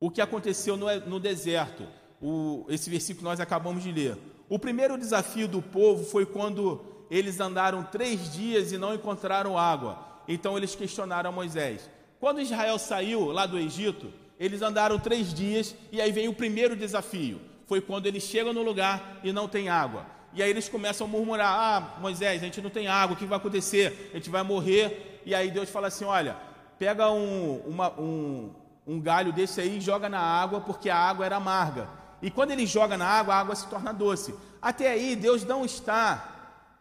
[0.00, 1.86] o que aconteceu no, no deserto.
[2.20, 4.18] O, esse versículo nós acabamos de ler.
[4.48, 9.98] O primeiro desafio do povo foi quando eles andaram três dias e não encontraram água.
[10.26, 11.88] Então eles questionaram Moisés.
[12.18, 16.76] Quando Israel saiu lá do Egito, eles andaram três dias e aí vem o primeiro
[16.76, 17.40] desafio.
[17.66, 20.06] Foi quando eles chegam no lugar e não tem água.
[20.34, 23.24] E aí eles começam a murmurar: Ah, Moisés, a gente não tem água, o que
[23.24, 24.10] vai acontecer?
[24.12, 25.22] A gente vai morrer.
[25.24, 26.36] E aí Deus fala assim: Olha,
[26.78, 28.50] pega um, uma, um,
[28.86, 31.88] um galho desse aí e joga na água, porque a água era amarga.
[32.20, 34.34] E quando ele joga na água, a água se torna doce.
[34.60, 36.34] Até aí, Deus não está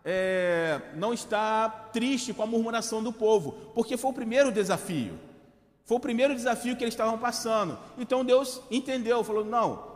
[0.06, 5.18] é, não está triste com a murmuração do povo, porque foi o primeiro desafio.
[5.86, 7.78] Foi o primeiro desafio que eles estavam passando.
[7.98, 9.93] Então Deus entendeu, falou: não,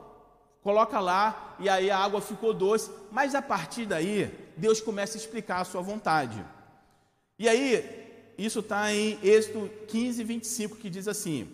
[0.68, 2.92] coloca lá, e aí a água ficou doce.
[3.10, 6.44] Mas a partir daí, Deus começa a explicar a sua vontade.
[7.40, 8.06] E aí,
[8.38, 11.48] isso está em Êxodo 15, 25, que diz assim: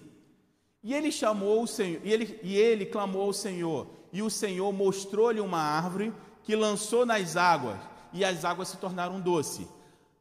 [0.84, 4.74] E ele chamou o Senhor, e ele, e ele clamou ao Senhor, e o Senhor
[4.74, 6.12] mostrou-lhe uma árvore
[6.44, 7.78] que lançou nas águas,
[8.12, 9.68] e as águas se tornaram doce.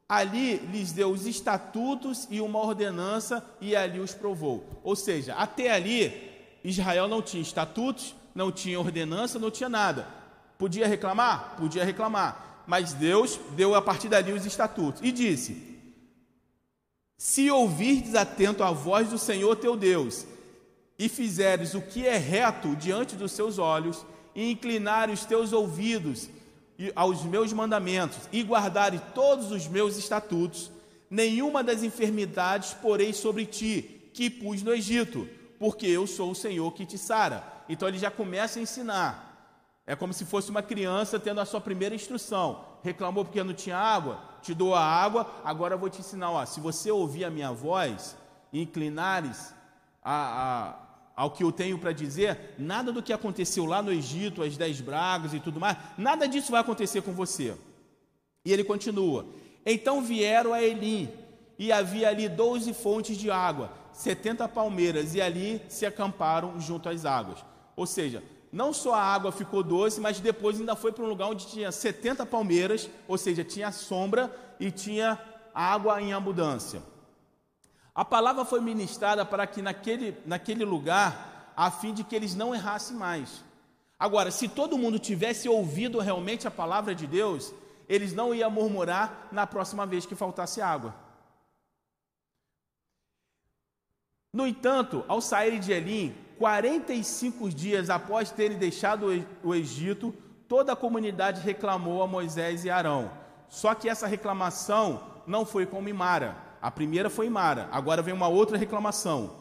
[0.07, 4.67] Ali lhes deu os estatutos e uma ordenança, e ali os provou.
[4.85, 6.31] Ou seja, até ali,
[6.63, 10.07] Israel não tinha estatutos, não tinha ordenança, não tinha nada.
[10.59, 11.57] Podia reclamar?
[11.57, 12.65] Podia reclamar.
[12.67, 15.57] Mas Deus deu a partir dali os estatutos e disse:
[17.17, 20.27] Se ouvirdes atento à voz do Senhor teu Deus,
[20.99, 26.29] e fizeres o que é reto diante dos seus olhos, e inclinares os teus ouvidos
[26.95, 30.71] aos meus mandamentos, e guardares todos os meus estatutos,
[31.11, 36.73] nenhuma das enfermidades porei sobre ti, que pus no Egito, porque eu sou o Senhor
[36.73, 37.52] que te sara.
[37.69, 39.33] Então ele já começa a ensinar.
[39.87, 42.65] É como se fosse uma criança tendo a sua primeira instrução.
[42.83, 44.21] Reclamou porque não tinha água?
[44.41, 46.31] Te dou a água, agora eu vou te ensinar.
[46.31, 48.17] Ó, se você ouvir a minha voz
[48.53, 49.55] inclinares
[50.03, 50.75] a,
[51.17, 54.57] a, ao que eu tenho para dizer, nada do que aconteceu lá no Egito, as
[54.57, 57.57] dez bragas e tudo mais, nada disso vai acontecer com você.
[58.45, 59.27] E ele continua:
[59.65, 61.09] Então vieram a Elim,
[61.59, 67.05] e havia ali doze fontes de água, setenta palmeiras, e ali se acamparam junto às
[67.05, 67.52] águas.
[67.77, 71.29] Ou seja, não só a água ficou doce, mas depois ainda foi para um lugar
[71.29, 75.19] onde tinha 70 palmeiras, ou seja, tinha sombra e tinha
[75.55, 76.83] água em abundância.
[77.95, 82.55] A palavra foi ministrada para que naquele, naquele lugar, a fim de que eles não
[82.55, 83.45] errassem mais.
[83.99, 87.55] Agora, se todo mundo tivesse ouvido realmente a palavra de Deus,
[87.89, 90.95] eles não iam murmurar na próxima vez que faltasse água.
[94.33, 99.07] No entanto, ao saírem de Elim, 45 dias após terem deixado
[99.45, 100.13] o Egito,
[100.49, 103.13] toda a comunidade reclamou a Moisés e Arão.
[103.49, 106.37] Só que essa reclamação não foi como em Mara.
[106.61, 109.37] A primeira foi em Mara, agora vem uma outra reclamação.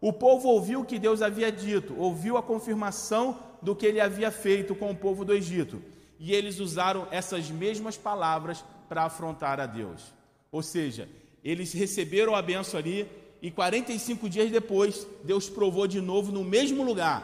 [0.00, 4.30] O povo ouviu o que Deus havia dito, ouviu a confirmação do que ele havia
[4.30, 5.82] feito com o povo do Egito.
[6.18, 10.10] E eles usaram essas mesmas palavras para afrontar a Deus.
[10.50, 11.06] Ou seja,
[11.44, 13.06] eles receberam a benção ali,
[13.40, 17.22] e 45 dias depois, Deus provou de novo no mesmo lugar.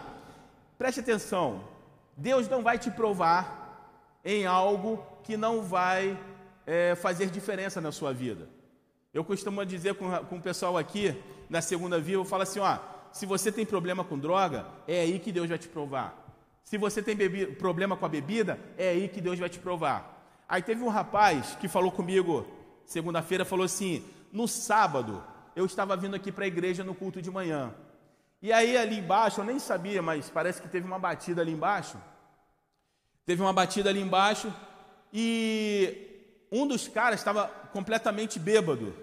[0.79, 1.65] Preste atenção,
[2.17, 6.19] Deus não vai te provar em algo que não vai
[6.67, 8.49] é, fazer diferença na sua vida.
[9.13, 11.15] Eu costumo dizer com, com o pessoal aqui,
[11.49, 12.79] na segunda via, eu falo assim: ó,
[13.13, 16.19] se você tem problema com droga, é aí que Deus vai te provar.
[16.65, 17.17] Se você tem
[17.55, 20.43] problema com a bebida, é aí que Deus vai te provar.
[20.49, 22.47] Aí teve um rapaz que falou comigo,
[22.87, 25.23] segunda-feira, falou assim: no sábado,
[25.55, 27.75] eu estava vindo aqui para a igreja no culto de manhã.
[28.41, 31.97] E aí ali embaixo, eu nem sabia, mas parece que teve uma batida ali embaixo.
[33.25, 34.53] Teve uma batida ali embaixo
[35.13, 38.95] e um dos caras estava completamente bêbado.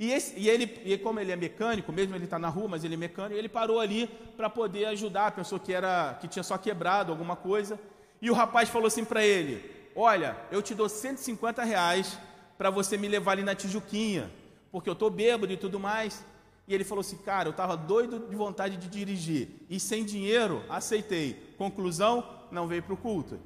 [0.00, 2.84] E, esse, e ele, e como ele é mecânico, mesmo ele está na rua, mas
[2.84, 5.32] ele é mecânico, ele parou ali para poder ajudar.
[5.32, 7.78] Pensou que era que tinha só quebrado alguma coisa.
[8.20, 12.18] E o rapaz falou assim para ele: Olha, eu te dou 150 reais
[12.56, 14.30] para você me levar ali na Tijuquinha
[14.70, 16.24] porque eu estou bêbado e tudo mais.
[16.66, 20.62] E ele falou assim: Cara, eu estava doido de vontade de dirigir e sem dinheiro
[20.68, 21.54] aceitei.
[21.56, 23.38] Conclusão: não veio para o culto.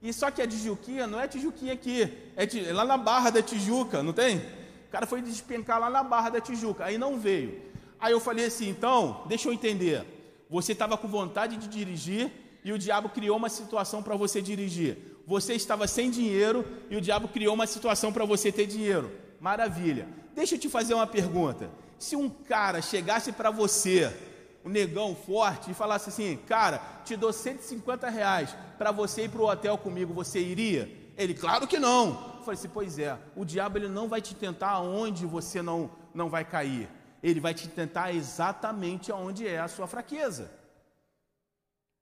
[0.00, 2.02] E só que a Tijuquinha não é Tijuquinha aqui,
[2.36, 4.36] é, é lá na Barra da Tijuca, não tem?
[4.36, 7.60] O cara foi despencar lá na Barra da Tijuca, aí não veio.
[7.98, 10.04] Aí eu falei assim: então, deixa eu entender.
[10.48, 12.30] Você estava com vontade de dirigir
[12.64, 14.96] e o diabo criou uma situação para você dirigir.
[15.26, 19.10] Você estava sem dinheiro e o diabo criou uma situação para você ter dinheiro.
[19.40, 20.08] Maravilha.
[20.38, 21.68] Deixa eu te fazer uma pergunta.
[21.98, 24.16] Se um cara chegasse para você,
[24.64, 29.42] um negão forte, e falasse assim: Cara, te dou 150 reais para você ir para
[29.42, 30.88] o hotel comigo, você iria?
[31.16, 32.36] Ele, claro que não.
[32.36, 35.90] Eu falei assim: Pois é, o diabo ele não vai te tentar onde você não,
[36.14, 36.88] não vai cair.
[37.20, 40.48] Ele vai te tentar exatamente aonde é a sua fraqueza.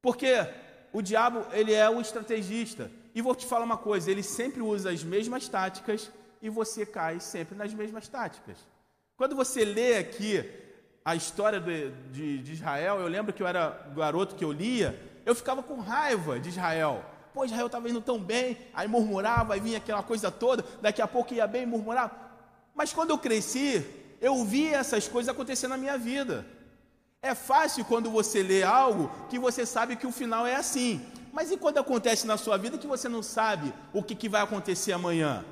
[0.03, 0.47] Porque
[0.93, 2.91] o diabo, ele é o estrategista.
[3.14, 6.11] E vou te falar uma coisa, ele sempre usa as mesmas táticas
[6.47, 8.57] e você cai sempre nas mesmas táticas.
[9.17, 10.49] Quando você lê aqui
[11.05, 14.97] a história de, de, de Israel, eu lembro que eu era garoto que eu lia,
[15.25, 17.05] eu ficava com raiva de Israel.
[17.35, 21.09] Pô, Israel estava indo tão bem, aí murmurava, aí vinha aquela coisa toda, daqui a
[21.09, 22.15] pouco ia bem e murmurava.
[22.73, 23.85] Mas quando eu cresci,
[24.21, 26.47] eu vi essas coisas acontecer na minha vida.
[27.21, 31.05] É fácil quando você lê algo que você sabe que o final é assim.
[31.33, 34.43] Mas e quando acontece na sua vida que você não sabe o que, que vai
[34.43, 35.45] acontecer amanhã?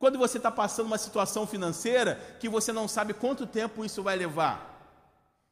[0.00, 4.16] Quando você está passando uma situação financeira que você não sabe quanto tempo isso vai
[4.16, 4.58] levar.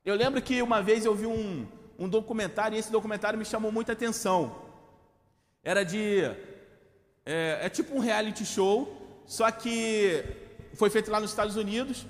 [0.03, 1.69] Eu lembro que uma vez eu vi um,
[1.99, 4.57] um documentário e esse documentário me chamou muita atenção.
[5.63, 6.23] Era de.
[7.27, 10.25] É, é tipo um reality show, só que
[10.73, 12.07] foi feito lá nos Estados Unidos.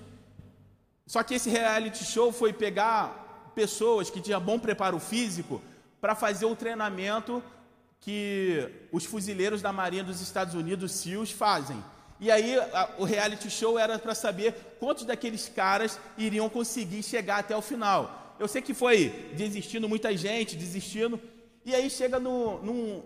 [1.09, 5.61] Só que esse reality show foi pegar pessoas que tinham bom preparo físico
[6.01, 7.43] para fazer o treinamento
[7.99, 11.83] que os fuzileiros da Marinha dos Estados Unidos, SEALs, fazem.
[12.21, 17.39] E aí a, o reality show era para saber quantos daqueles caras iriam conseguir chegar
[17.39, 18.37] até o final.
[18.39, 21.21] Eu sei que foi desistindo muita gente, desistindo.
[21.65, 23.03] E aí chega no, num,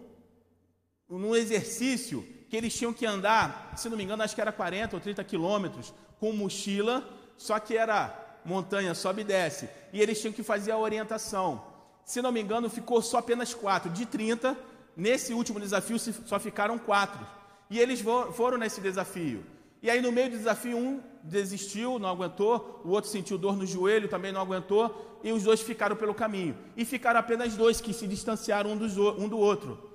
[1.08, 4.96] num exercício que eles tinham que andar, se não me engano, acho que era 40
[4.96, 7.02] ou 30 quilômetros, com mochila,
[7.38, 9.68] só que era montanha, sobe e desce.
[9.92, 11.64] E eles tinham que fazer a orientação.
[12.04, 13.90] Se não me engano, ficou só apenas quatro.
[13.90, 14.56] De 30,
[14.96, 17.26] nesse último desafio só ficaram quatro.
[17.72, 18.04] E eles
[18.34, 19.42] foram nesse desafio.
[19.82, 23.64] E aí, no meio do desafio, um desistiu, não aguentou, o outro sentiu dor no
[23.64, 26.54] joelho, também não aguentou, e os dois ficaram pelo caminho.
[26.76, 29.90] E ficaram apenas dois que se distanciaram um, dos, um do outro.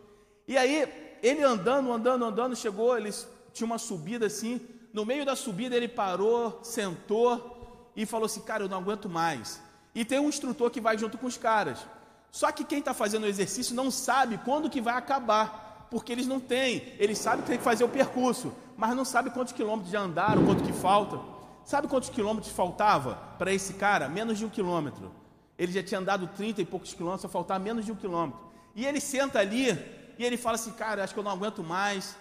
[0.47, 4.59] E aí, ele andando, andando, andando, chegou, eles tinham uma subida assim.
[4.91, 9.61] No meio da subida, ele parou, sentou e falou assim: Cara, eu não aguento mais.
[9.93, 11.85] E tem um instrutor que vai junto com os caras.
[12.31, 16.27] Só que quem está fazendo o exercício não sabe quando que vai acabar porque eles
[16.27, 19.91] não têm, eles sabem que tem que fazer o percurso, mas não sabem quantos quilômetros
[19.91, 21.19] já andaram, quanto que falta.
[21.63, 24.07] Sabe quantos quilômetros faltava para esse cara?
[24.07, 25.11] Menos de um quilômetro.
[25.57, 28.39] Ele já tinha andado 30 e poucos quilômetros, só faltava menos de um quilômetro.
[28.75, 29.69] E ele senta ali
[30.17, 32.15] e ele fala assim, cara, acho que eu não aguento mais.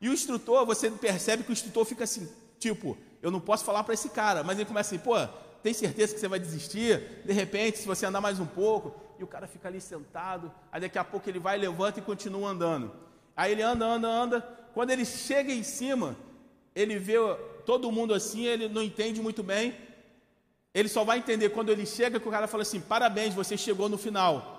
[0.00, 3.82] E o instrutor, você percebe que o instrutor fica assim, tipo, eu não posso falar
[3.82, 5.14] para esse cara, mas ele começa assim, pô,
[5.62, 7.22] tem certeza que você vai desistir?
[7.24, 10.80] De repente, se você andar mais um pouco, e o cara fica ali sentado, aí
[10.80, 12.92] daqui a pouco ele vai, levanta e continua andando.
[13.36, 14.40] Aí ele anda, anda, anda.
[14.72, 16.16] Quando ele chega em cima,
[16.74, 17.16] ele vê
[17.66, 19.74] todo mundo assim, ele não entende muito bem.
[20.72, 23.88] Ele só vai entender quando ele chega que o cara fala assim: parabéns, você chegou
[23.88, 24.54] no final.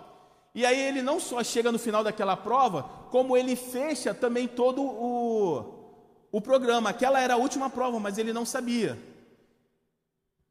[0.54, 4.82] E aí ele não só chega no final daquela prova, como ele fecha também todo
[4.82, 6.00] o,
[6.32, 6.90] o programa.
[6.90, 8.98] Aquela era a última prova, mas ele não sabia.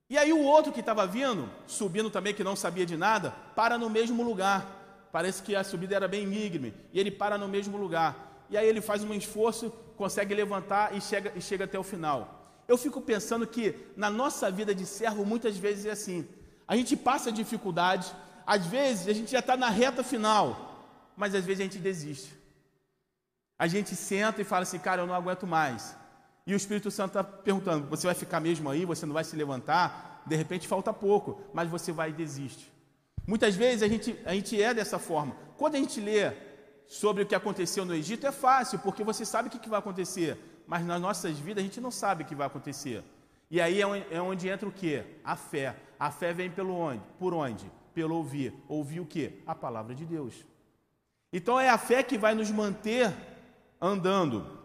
[0.08, 3.76] E aí o outro que estava vindo, subindo também, que não sabia de nada, para
[3.76, 4.75] no mesmo lugar.
[5.12, 6.74] Parece que a subida era bem íngreme.
[6.92, 8.44] E ele para no mesmo lugar.
[8.50, 12.42] E aí ele faz um esforço, consegue levantar e chega, e chega até o final.
[12.68, 16.28] Eu fico pensando que na nossa vida de servo, muitas vezes é assim.
[16.66, 18.12] A gente passa dificuldades,
[18.46, 20.84] às vezes a gente já está na reta final,
[21.16, 22.34] mas às vezes a gente desiste.
[23.58, 25.96] A gente senta e fala assim, cara, eu não aguento mais.
[26.46, 28.84] E o Espírito Santo está perguntando: você vai ficar mesmo aí?
[28.84, 30.22] Você não vai se levantar?
[30.26, 32.72] De repente falta pouco, mas você vai e desiste.
[33.26, 35.34] Muitas vezes a gente, a gente é dessa forma.
[35.56, 36.32] Quando a gente lê
[36.86, 40.38] sobre o que aconteceu no Egito, é fácil, porque você sabe o que, vai acontecer.
[40.66, 43.02] Mas nas nossas vidas a gente não sabe o que vai acontecer.
[43.50, 45.02] E aí é onde, é onde entra o que?
[45.24, 45.76] A fé.
[45.98, 47.02] A fé vem pelo onde?
[47.18, 47.70] Por onde?
[47.92, 48.54] Pelo ouvir.
[48.68, 49.42] Ouvir o que?
[49.46, 50.34] A palavra de Deus.
[51.32, 53.12] Então é a fé que vai nos manter
[53.80, 54.56] andando.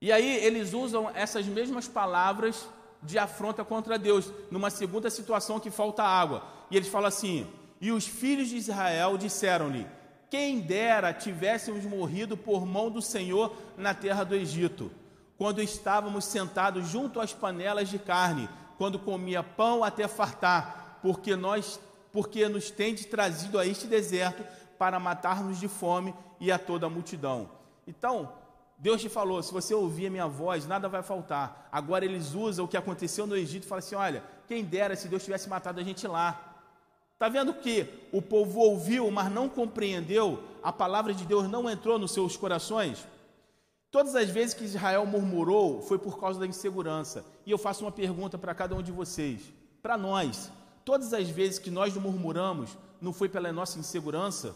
[0.00, 2.68] E aí eles usam essas mesmas palavras
[3.02, 6.42] de afronta contra Deus, numa segunda situação que falta água.
[6.70, 7.46] E eles falam assim:
[7.80, 9.86] E os filhos de Israel disseram-lhe:
[10.30, 14.90] Quem dera tivéssemos morrido por mão do Senhor na terra do Egito,
[15.36, 21.80] quando estávamos sentados junto às panelas de carne, quando comia pão até fartar, porque nós
[22.12, 24.42] porque nos tende trazido a este deserto
[24.78, 27.50] para matar-nos de fome e a toda a multidão.
[27.86, 28.32] Então,
[28.78, 31.68] Deus te falou: se você ouvir a minha voz, nada vai faltar.
[31.72, 35.08] Agora eles usam o que aconteceu no Egito e falam assim: olha, quem dera se
[35.08, 36.44] Deus tivesse matado a gente lá.
[37.12, 40.40] Está vendo que o povo ouviu, mas não compreendeu?
[40.62, 43.04] A palavra de Deus não entrou nos seus corações?
[43.90, 47.24] Todas as vezes que Israel murmurou foi por causa da insegurança.
[47.44, 49.42] E eu faço uma pergunta para cada um de vocês,
[49.82, 50.52] para nós.
[50.84, 54.54] Todas as vezes que nós murmuramos, não foi pela nossa insegurança?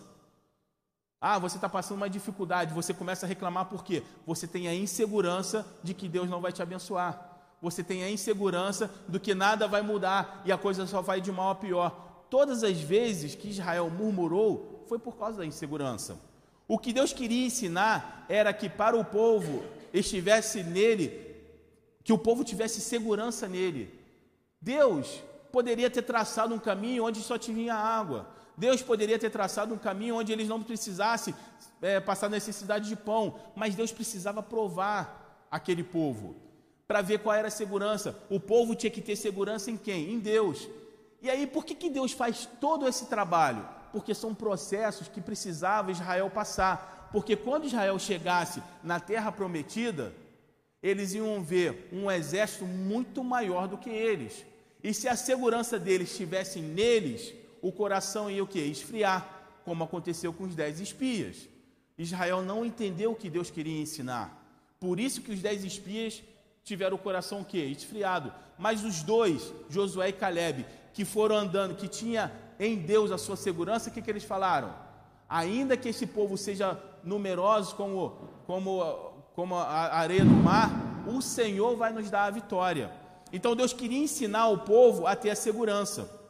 [1.24, 4.02] Ah, você está passando uma dificuldade, você começa a reclamar por quê?
[4.26, 7.40] Você tem a insegurança de que Deus não vai te abençoar.
[7.62, 11.30] Você tem a insegurança do que nada vai mudar e a coisa só vai de
[11.30, 16.18] mal a pior todas as vezes que Israel murmurou, foi por causa da insegurança.
[16.66, 19.62] O que Deus queria ensinar era que para o povo
[19.92, 21.36] estivesse nele,
[22.02, 23.92] que o povo tivesse segurança nele.
[24.58, 28.26] Deus poderia ter traçado um caminho onde só tinha água.
[28.56, 31.34] Deus poderia ter traçado um caminho onde eles não precisassem
[31.80, 36.36] é, passar necessidade de pão, mas Deus precisava provar aquele povo
[36.86, 38.16] para ver qual era a segurança.
[38.28, 40.12] O povo tinha que ter segurança em quem?
[40.12, 40.68] Em Deus.
[41.22, 43.66] E aí, por que, que Deus faz todo esse trabalho?
[43.92, 47.08] Porque são processos que precisava Israel passar.
[47.12, 50.12] Porque quando Israel chegasse na terra prometida,
[50.82, 54.44] eles iam ver um exército muito maior do que eles.
[54.82, 57.32] E se a segurança deles estivesse neles,
[57.62, 58.58] o coração ia o quê?
[58.58, 61.48] Esfriar, como aconteceu com os dez espias.
[61.96, 64.44] Israel não entendeu o que Deus queria ensinar.
[64.80, 66.20] Por isso que os dez espias
[66.64, 67.58] tiveram o coração o quê?
[67.58, 68.32] Esfriado.
[68.58, 73.36] Mas os dois, Josué e Caleb, que foram andando, que tinha em Deus a sua
[73.36, 74.74] segurança, o que, que eles falaram?
[75.28, 78.82] Ainda que esse povo seja numeroso como, como,
[79.34, 82.92] como a areia do mar, o Senhor vai nos dar a vitória.
[83.32, 86.21] Então Deus queria ensinar o povo a ter a segurança.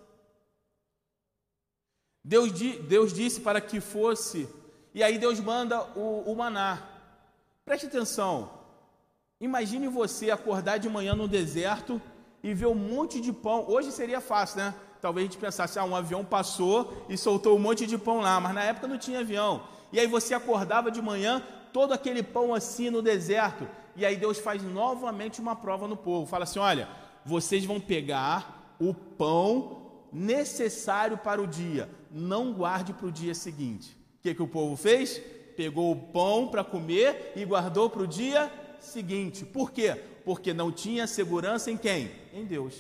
[2.25, 4.49] Deus, Deus disse para que fosse,
[4.95, 6.83] e aí Deus manda o, o maná.
[7.65, 8.51] Preste atenção.
[9.41, 12.01] Imagine você acordar de manhã no deserto
[12.43, 13.65] e ver um monte de pão.
[13.69, 14.75] Hoje seria fácil, né?
[15.01, 18.39] Talvez a gente pensasse, ah, um avião passou e soltou um monte de pão lá,
[18.39, 19.65] mas na época não tinha avião.
[19.93, 21.43] E aí você acordava de manhã,
[21.73, 23.67] todo aquele pão assim no deserto.
[23.97, 26.27] E aí Deus faz novamente uma prova no povo.
[26.27, 26.89] Fala assim: olha,
[27.25, 33.97] vocês vão pegar o pão necessário para o dia, não guarde para o dia seguinte.
[34.19, 35.21] O que, que o povo fez?
[35.57, 39.45] Pegou o pão para comer e guardou para o dia seguinte.
[39.45, 39.95] Por quê?
[40.25, 42.11] Porque não tinha segurança em quem?
[42.33, 42.75] Em Deus.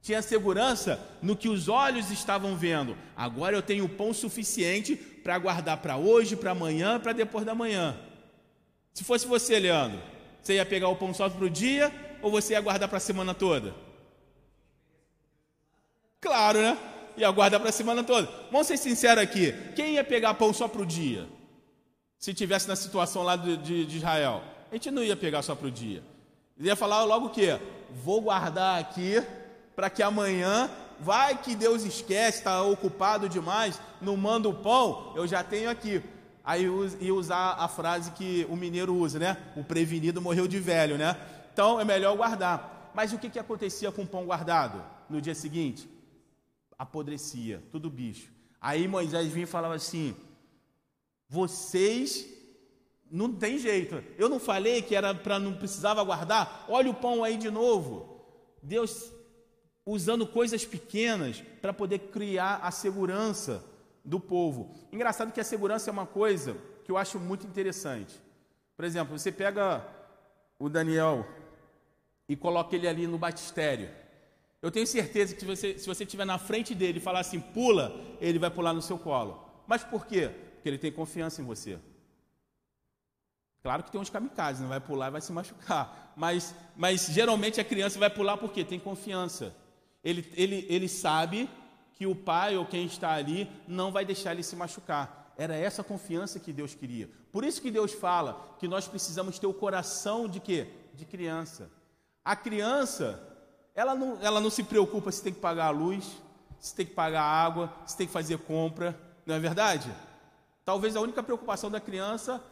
[0.00, 2.96] Tinha segurança no que os olhos estavam vendo.
[3.16, 7.98] Agora eu tenho pão suficiente para guardar para hoje, para amanhã, para depois da manhã.
[8.94, 10.00] Se fosse você, Leandro,
[10.42, 11.92] você ia pegar o pão só para o dia
[12.22, 13.74] ou você ia guardar para a semana toda?
[16.20, 16.78] Claro, né?
[17.18, 18.28] Ia guardar para a semana toda.
[18.50, 21.28] Vamos ser sinceros aqui: quem ia pegar pão só para o dia?
[22.18, 25.54] Se tivesse na situação lá de, de, de Israel a gente não ia pegar só
[25.54, 26.02] para o dia.
[26.58, 27.58] Ele ia falar logo o quê?
[28.04, 29.22] Vou guardar aqui
[29.74, 35.26] para que amanhã, vai que Deus esquece, está ocupado demais, não manda o pão, eu
[35.26, 36.02] já tenho aqui.
[36.44, 36.64] Aí
[37.00, 39.36] ia usar a frase que o mineiro usa, né?
[39.56, 41.16] O prevenido morreu de velho, né?
[41.52, 42.90] Então é melhor guardar.
[42.94, 45.88] Mas o que, que acontecia com o pão guardado no dia seguinte?
[46.78, 48.30] Apodrecia, tudo bicho.
[48.60, 50.14] Aí Moisés vinha e falava assim:
[51.28, 52.26] vocês
[53.10, 54.02] não tem jeito.
[54.16, 56.64] Eu não falei que era para não precisava guardar.
[56.68, 58.24] Olha o pão aí de novo.
[58.62, 59.12] Deus
[59.84, 63.64] usando coisas pequenas para poder criar a segurança
[64.04, 64.74] do povo.
[64.92, 68.14] Engraçado que a segurança é uma coisa que eu acho muito interessante.
[68.76, 69.84] Por exemplo, você pega
[70.58, 71.26] o Daniel
[72.28, 73.90] e coloca ele ali no batistério.
[74.60, 77.94] Eu tenho certeza que você, se você estiver na frente dele e falar assim, pula,
[78.20, 79.44] ele vai pular no seu colo.
[79.66, 80.28] Mas por quê?
[80.54, 81.78] Porque ele tem confiança em você.
[83.62, 86.12] Claro que tem uns kamikazes, não vai pular e vai se machucar.
[86.16, 89.54] Mas, mas geralmente a criança vai pular porque tem confiança.
[90.02, 91.48] Ele, ele, ele sabe
[91.94, 95.32] que o pai ou quem está ali não vai deixar ele se machucar.
[95.36, 97.08] Era essa confiança que Deus queria.
[97.30, 100.66] Por isso que Deus fala que nós precisamos ter o coração de quê?
[100.94, 101.70] De criança.
[102.24, 103.27] A criança,
[103.78, 106.20] ela não, ela não se preocupa se tem que pagar a luz,
[106.58, 109.88] se tem que pagar a água, se tem que fazer compra, não é verdade?
[110.64, 112.42] Talvez a única preocupação da criança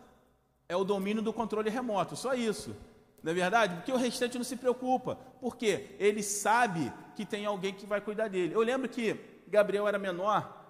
[0.68, 2.76] é o domínio do controle remoto, só isso.
[3.24, 3.74] Não é verdade?
[3.74, 5.16] Porque o restante não se preocupa.
[5.40, 5.96] Por quê?
[5.98, 8.54] Ele sabe que tem alguém que vai cuidar dele.
[8.54, 9.18] Eu lembro que
[9.48, 10.64] Gabriel era menor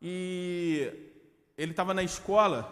[0.00, 0.92] e
[1.58, 2.70] ele estava na escola.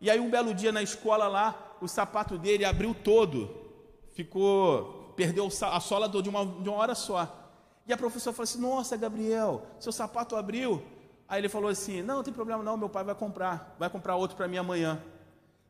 [0.00, 3.54] E aí um belo dia na escola lá, o sapato dele abriu todo.
[4.14, 7.40] Ficou, perdeu a sola de uma, de uma hora só.
[7.86, 10.82] E a professora falou assim: Nossa, Gabriel, seu sapato abriu.
[11.28, 14.16] Aí ele falou assim: Não, não tem problema não, meu pai vai comprar, vai comprar
[14.16, 15.02] outro para mim amanhã.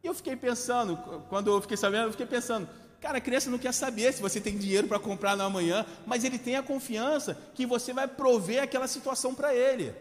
[0.03, 0.97] E eu fiquei pensando,
[1.28, 2.68] quando eu fiquei sabendo, eu fiquei pensando,
[3.03, 6.22] Cara, a criança não quer saber se você tem dinheiro para comprar no amanhã, mas
[6.22, 9.93] ele tem a confiança que você vai prover aquela situação para ele.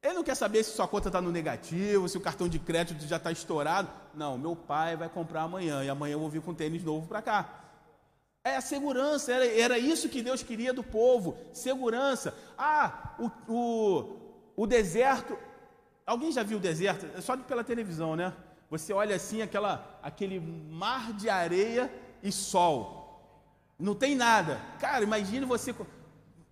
[0.00, 3.04] Ele não quer saber se sua conta está no negativo, se o cartão de crédito
[3.04, 3.88] já está estourado.
[4.14, 7.20] Não, meu pai vai comprar amanhã e amanhã eu vou vir com tênis novo para
[7.20, 7.63] cá.
[8.44, 12.36] É a segurança, era, era isso que Deus queria do povo: segurança.
[12.58, 14.16] Ah, o, o,
[14.54, 15.36] o deserto.
[16.06, 17.06] Alguém já viu o deserto?
[17.16, 18.34] É só pela televisão, né?
[18.68, 21.90] Você olha assim, aquela, aquele mar de areia
[22.22, 23.02] e sol.
[23.78, 24.60] Não tem nada.
[24.78, 25.74] Cara, imagine você.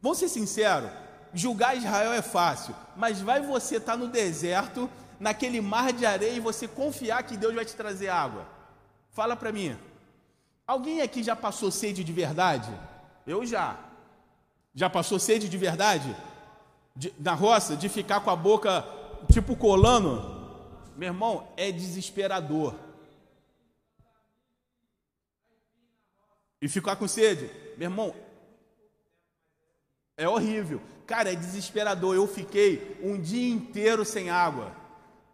[0.00, 0.90] Vamos ser sinceros:
[1.34, 4.88] julgar Israel é fácil, mas vai você estar tá no deserto,
[5.20, 8.46] naquele mar de areia, e você confiar que Deus vai te trazer água.
[9.10, 9.76] Fala para mim.
[10.66, 12.70] Alguém aqui já passou sede de verdade?
[13.26, 13.78] Eu já.
[14.74, 16.16] Já passou sede de verdade?
[16.94, 18.84] De, na roça, de ficar com a boca
[19.32, 20.40] tipo colando?
[20.96, 22.74] Meu irmão, é desesperador.
[26.62, 27.50] e ficar com sede.
[27.76, 28.14] Meu irmão,
[30.16, 30.80] é horrível.
[31.04, 32.14] Cara, é desesperador.
[32.14, 34.72] Eu fiquei um dia inteiro sem água.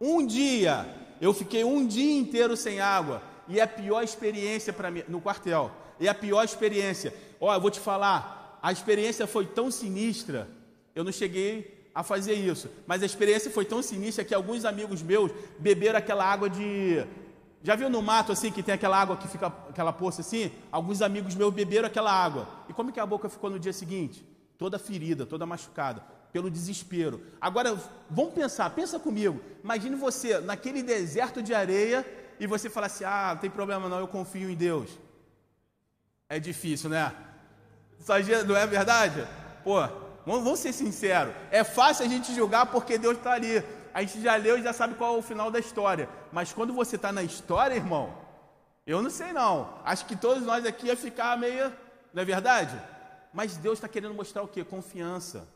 [0.00, 0.88] Um dia.
[1.20, 3.22] Eu fiquei um dia inteiro sem água.
[3.48, 5.70] E é a pior experiência para mim, no quartel.
[5.98, 7.14] E a pior experiência.
[7.40, 8.58] Ó, eu vou te falar.
[8.62, 10.48] A experiência foi tão sinistra.
[10.94, 12.68] Eu não cheguei a fazer isso.
[12.86, 17.04] Mas a experiência foi tão sinistra que alguns amigos meus beberam aquela água de
[17.62, 20.50] já viu no mato assim que tem aquela água que fica aquela poça assim?
[20.70, 22.48] Alguns amigos meus beberam aquela água.
[22.68, 24.24] E como que a boca ficou no dia seguinte?
[24.56, 27.20] Toda ferida, toda machucada, pelo desespero.
[27.40, 27.76] Agora,
[28.08, 29.40] vamos pensar, pensa comigo.
[29.62, 32.06] Imagine você naquele deserto de areia
[32.40, 34.90] e você fala assim: "Ah, não tem problema não, eu confio em Deus".
[36.28, 37.12] É difícil, né?
[38.46, 39.26] Não é verdade?
[39.64, 39.80] Pô,
[40.24, 41.34] vamos ser sinceros.
[41.50, 43.62] É fácil a gente julgar porque Deus está ali
[43.98, 46.08] a gente já leu e já sabe qual é o final da história.
[46.32, 48.14] Mas quando você está na história, irmão,
[48.86, 49.74] eu não sei não.
[49.84, 51.72] Acho que todos nós aqui ia ficar meio,
[52.14, 52.80] não é verdade?
[53.32, 54.62] Mas Deus está querendo mostrar o que?
[54.62, 55.48] Confiança.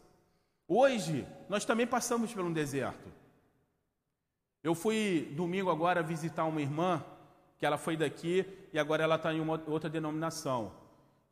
[0.67, 3.13] Hoje, nós também passamos por um deserto.
[4.63, 7.05] Eu fui domingo agora visitar uma irmã,
[7.59, 10.73] que ela foi daqui e agora ela está em uma outra denominação.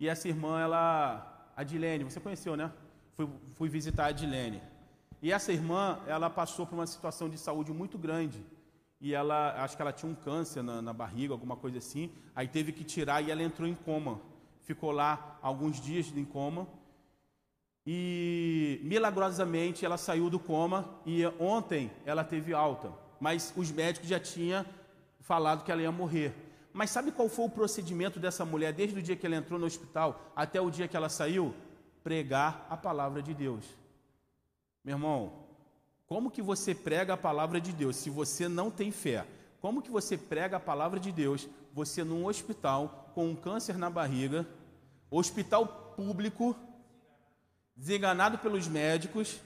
[0.01, 2.73] E essa irmã, ela, a Dilene, você conheceu, né?
[3.17, 4.61] Fui, fui visitar a Dilene.
[5.23, 8.45] E essa irmã, ela passou por uma situação de saúde muito grande.
[9.01, 12.11] E ela, acho que ela tinha um câncer na, na barriga, alguma coisa assim.
[12.35, 14.21] Aí teve que tirar e ela entrou em coma.
[14.63, 16.67] Ficou lá alguns dias em coma.
[17.87, 22.93] E milagrosamente ela saiu do coma e ontem ela teve alta.
[23.21, 24.65] Mas os médicos já tinham
[25.21, 26.35] falado que ela ia morrer.
[26.73, 29.67] Mas sabe qual foi o procedimento dessa mulher desde o dia que ela entrou no
[29.67, 31.55] hospital até o dia que ela saiu?
[32.03, 33.65] Pregar a palavra de Deus.
[34.83, 35.33] Meu irmão,
[36.07, 39.27] como que você prega a palavra de Deus se você não tem fé?
[39.61, 43.91] Como que você prega a palavra de Deus, você num hospital com um câncer na
[43.91, 44.47] barriga,
[45.11, 45.67] hospital
[45.97, 46.57] público,
[47.77, 49.41] desenganado pelos médicos,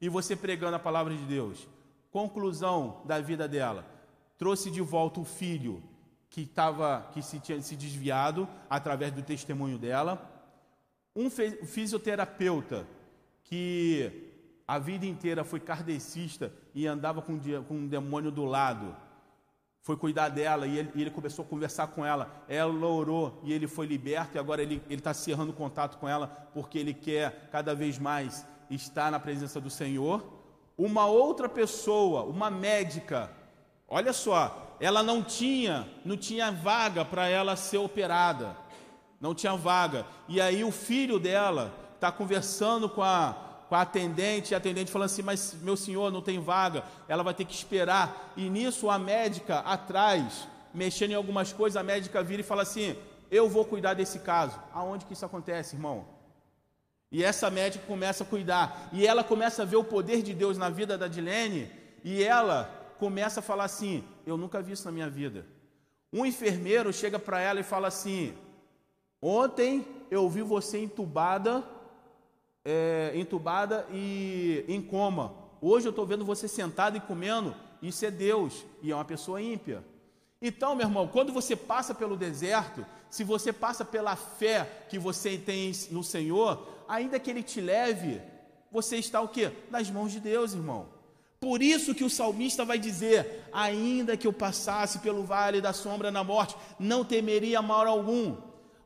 [0.00, 1.66] e você pregando a palavra de Deus?
[2.10, 3.84] Conclusão da vida dela:
[4.38, 5.82] trouxe de volta o filho
[6.28, 10.30] que estava que se tinha se desviado através do testemunho dela,
[11.14, 12.86] um fisioterapeuta
[13.42, 14.26] que
[14.68, 17.40] a vida inteira foi kardecista e andava com,
[17.70, 18.94] um demônio do lado.
[19.80, 22.44] Foi cuidar dela e ele, ele, começou a conversar com ela.
[22.48, 26.76] Ela orou e ele foi liberto e agora ele está cerrando contato com ela porque
[26.76, 30.35] ele quer cada vez mais estar na presença do Senhor.
[30.78, 33.30] Uma outra pessoa, uma médica,
[33.88, 38.54] olha só, ela não tinha, não tinha vaga para ela ser operada,
[39.20, 40.06] não tinha vaga.
[40.28, 44.90] E aí o filho dela está conversando com a, com a atendente, e a atendente
[44.90, 48.34] falando assim: Mas meu senhor, não tem vaga, ela vai ter que esperar.
[48.36, 52.96] E nisso a médica atrás, mexendo em algumas coisas, a médica vira e fala assim:
[53.30, 54.60] Eu vou cuidar desse caso.
[54.74, 56.15] Aonde que isso acontece, irmão?
[57.10, 60.58] E essa médica começa a cuidar, e ela começa a ver o poder de Deus
[60.58, 61.70] na vida da Dilene,
[62.02, 65.46] e ela começa a falar assim: Eu nunca vi isso na minha vida.
[66.12, 68.34] Um enfermeiro chega para ela e fala assim:
[69.20, 71.64] Ontem eu vi você entubada
[72.66, 75.32] é, entubada e em coma.
[75.60, 77.54] Hoje eu estou vendo você sentado e comendo.
[77.80, 79.84] Isso é Deus e é uma pessoa ímpia.
[80.42, 85.38] Então, meu irmão, quando você passa pelo deserto, se você passa pela fé que você
[85.38, 88.20] tem no Senhor, ainda que Ele te leve,
[88.70, 89.52] você está o quê?
[89.70, 90.88] Nas mãos de Deus, irmão.
[91.40, 96.10] Por isso que o salmista vai dizer: ainda que eu passasse pelo vale da sombra
[96.10, 98.36] da morte, não temeria mal algum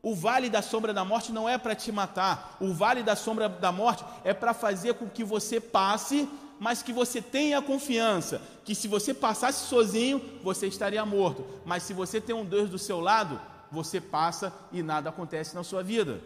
[0.02, 2.56] o vale da sombra da morte não é para te matar.
[2.60, 6.28] O vale da sombra da morte é para fazer com que você passe,
[6.58, 11.44] mas que você tenha confiança que se você passasse sozinho, você estaria morto.
[11.64, 13.40] Mas se você tem um Deus do seu lado,
[13.70, 16.20] você passa e nada acontece na sua vida.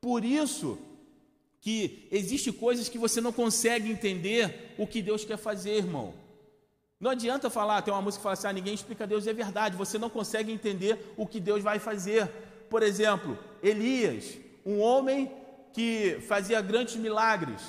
[0.00, 0.78] Por isso
[1.62, 6.12] que existe coisas que você não consegue entender o que Deus quer fazer, irmão.
[6.98, 9.76] Não adianta falar, tem uma música que fala assim: ah, ninguém explica Deus, é verdade,
[9.76, 12.28] você não consegue entender o que Deus vai fazer.
[12.68, 15.30] Por exemplo, Elias, um homem
[15.72, 17.62] que fazia grandes milagres,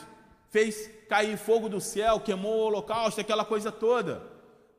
[0.50, 4.24] fez cair fogo do céu, queimou o holocausto, aquela coisa toda.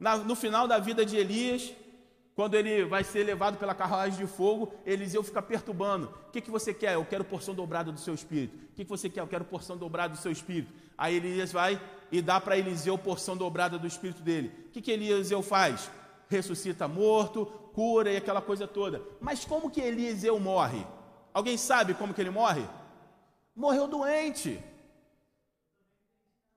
[0.01, 1.73] Na, no final da vida de Elias,
[2.35, 6.13] quando ele vai ser levado pela carruagem de fogo, Eliseu fica perturbando.
[6.29, 6.95] O que, que você quer?
[6.95, 8.57] Eu quero porção dobrada do seu espírito.
[8.57, 9.21] O que, que você quer?
[9.21, 10.73] Eu quero porção dobrada do seu espírito.
[10.99, 11.81] Aí Elias vai
[12.11, 14.53] e dá para Eliseu porção dobrada do espírito dele.
[14.67, 15.89] O que, que Eliseu faz?
[16.29, 19.01] Ressuscita morto, cura e aquela coisa toda.
[19.21, 20.85] Mas como que Eliseu morre?
[21.33, 22.65] Alguém sabe como que ele morre?
[23.55, 24.61] Morreu doente.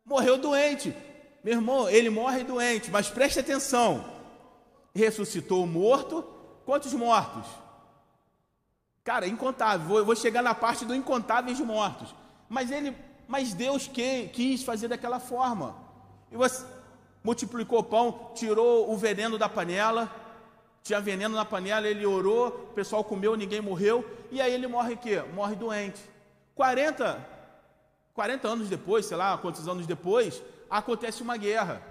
[0.03, 0.91] Morreu doente.
[1.43, 4.16] Meu irmão, ele morre doente, mas preste atenção.
[4.97, 6.25] Ressuscitou o morto.
[6.65, 7.45] Quantos mortos?
[9.03, 9.87] Cara, incontável.
[9.87, 12.13] Vou, vou chegar na parte do incontáveis mortos.
[12.49, 12.95] Mas ele,
[13.27, 15.75] mas Deus que, quis fazer daquela forma.
[16.31, 16.65] E você
[17.23, 20.11] multiplicou o pão, tirou o veneno da panela.
[20.81, 24.03] Tinha veneno na panela, ele orou, o pessoal comeu, ninguém morreu.
[24.31, 25.21] E aí ele morre o quê?
[25.33, 26.01] Morre doente.
[26.55, 27.23] 40,
[28.15, 31.83] 40 anos depois, sei lá quantos anos depois, acontece uma guerra.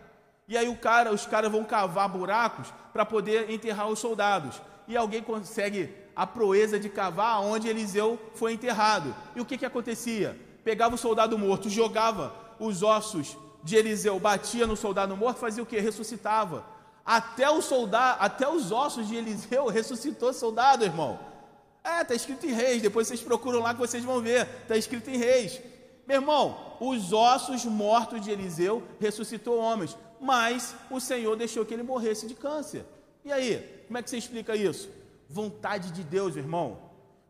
[0.49, 4.61] E aí cara, os caras vão cavar buracos para poder enterrar os soldados.
[4.87, 9.15] E alguém consegue a proeza de cavar onde Eliseu foi enterrado.
[9.35, 10.39] E o que, que acontecia?
[10.65, 15.67] Pegava o soldado morto, jogava os ossos de Eliseu, batia no soldado morto, fazia o
[15.67, 15.79] que?
[15.79, 16.65] Ressuscitava.
[17.05, 21.19] Até o soldado, até os ossos de Eliseu ressuscitou soldado, irmão.
[21.85, 24.49] É, está escrito em Reis, depois vocês procuram lá que vocês vão ver.
[24.63, 25.61] Está escrito em Reis.
[26.07, 31.83] Meu irmão, os ossos mortos de Eliseu ressuscitou homens, mas o Senhor deixou que ele
[31.83, 32.85] morresse de câncer.
[33.25, 34.91] E aí, como é que você explica isso?
[35.29, 36.79] Vontade de Deus, irmão.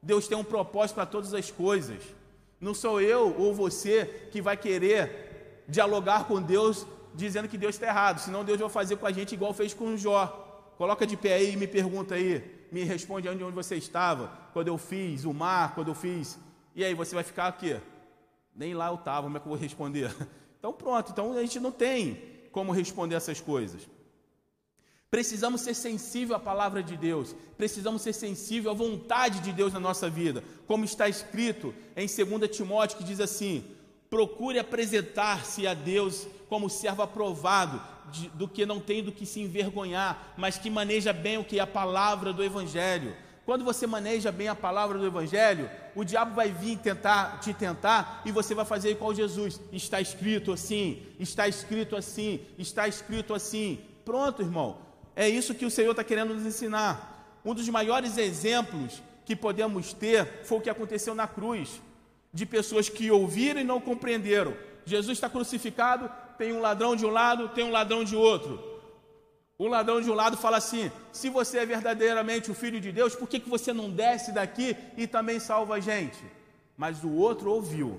[0.02, 2.02] Deus tem um propósito para todas as coisas.
[2.60, 7.86] Não sou eu ou você que vai querer dialogar com Deus dizendo que Deus está
[7.86, 10.74] errado, senão Deus vai fazer com a gente igual fez com Jó.
[10.76, 14.76] Coloca de pé aí e me pergunta aí, me responde onde, você estava, quando eu
[14.76, 16.38] fiz o mar, quando eu fiz.
[16.74, 17.80] E aí, você vai ficar aqui?
[18.54, 20.14] Nem lá eu estava, como é que eu vou responder?
[20.58, 23.82] Então pronto, então a gente não tem como responder essas coisas.
[25.10, 29.78] Precisamos ser sensível à palavra de Deus, precisamos ser sensível à vontade de Deus na
[29.78, 33.62] nossa vida, como está escrito em 2 Timóteo, que diz assim:
[34.08, 37.78] procure apresentar-se a Deus como servo aprovado,
[38.10, 41.58] de, do que não tem do que se envergonhar, mas que maneja bem o que
[41.58, 43.14] é a palavra do Evangelho.
[43.46, 48.22] Quando você maneja bem a palavra do Evangelho, o diabo vai vir tentar te tentar
[48.24, 49.60] e você vai fazer igual Jesus.
[49.72, 53.78] Está escrito assim, está escrito assim, está escrito assim.
[54.04, 54.78] Pronto, irmão.
[55.14, 57.38] É isso que o Senhor está querendo nos ensinar.
[57.44, 61.80] Um dos maiores exemplos que podemos ter foi o que aconteceu na cruz,
[62.34, 64.56] de pessoas que ouviram e não compreenderam.
[64.84, 68.75] Jesus está crucificado, tem um ladrão de um lado, tem um ladrão de outro.
[69.58, 73.14] O ladrão de um lado fala assim: se você é verdadeiramente o filho de Deus,
[73.14, 76.22] por que, que você não desce daqui e também salva a gente?
[76.76, 77.98] Mas o outro ouviu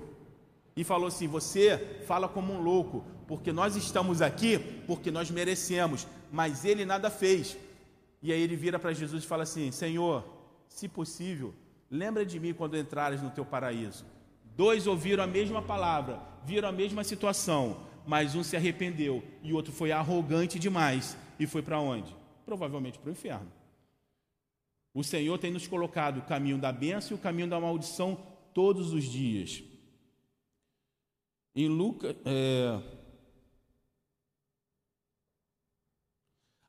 [0.76, 6.06] e falou assim: você fala como um louco, porque nós estamos aqui porque nós merecemos,
[6.30, 7.56] mas ele nada fez.
[8.22, 10.24] E aí ele vira para Jesus e fala assim: Senhor,
[10.68, 11.52] se possível,
[11.90, 14.04] lembra de mim quando entrares no teu paraíso.
[14.56, 19.56] Dois ouviram a mesma palavra, viram a mesma situação, mas um se arrependeu e o
[19.56, 22.14] outro foi arrogante demais e foi para onde?
[22.44, 23.52] Provavelmente para o inferno.
[24.94, 28.16] O Senhor tem nos colocado o caminho da bênção e o caminho da maldição
[28.52, 29.62] todos os dias.
[31.54, 32.16] Em Lucas.
[32.24, 32.80] É...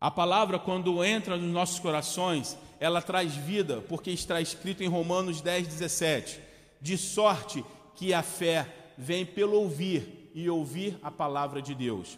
[0.02, 5.42] A palavra, quando entra nos nossos corações, ela traz vida, porque está escrito em Romanos
[5.42, 6.40] 10, 17:
[6.82, 7.66] de sorte
[7.96, 12.18] que a fé vem pelo ouvir e ouvir a palavra de Deus.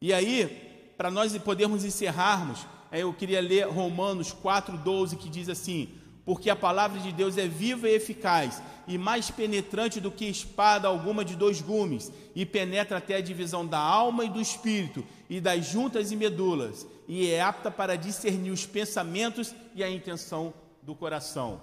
[0.00, 0.67] E aí,
[0.98, 5.90] para nós podermos encerrarmos, é, eu queria ler Romanos 4,12, que diz assim:
[6.24, 10.88] Porque a palavra de Deus é viva e eficaz, e mais penetrante do que espada
[10.88, 15.40] alguma de dois gumes, e penetra até a divisão da alma e do espírito, e
[15.40, 20.96] das juntas e medulas, e é apta para discernir os pensamentos e a intenção do
[20.96, 21.62] coração.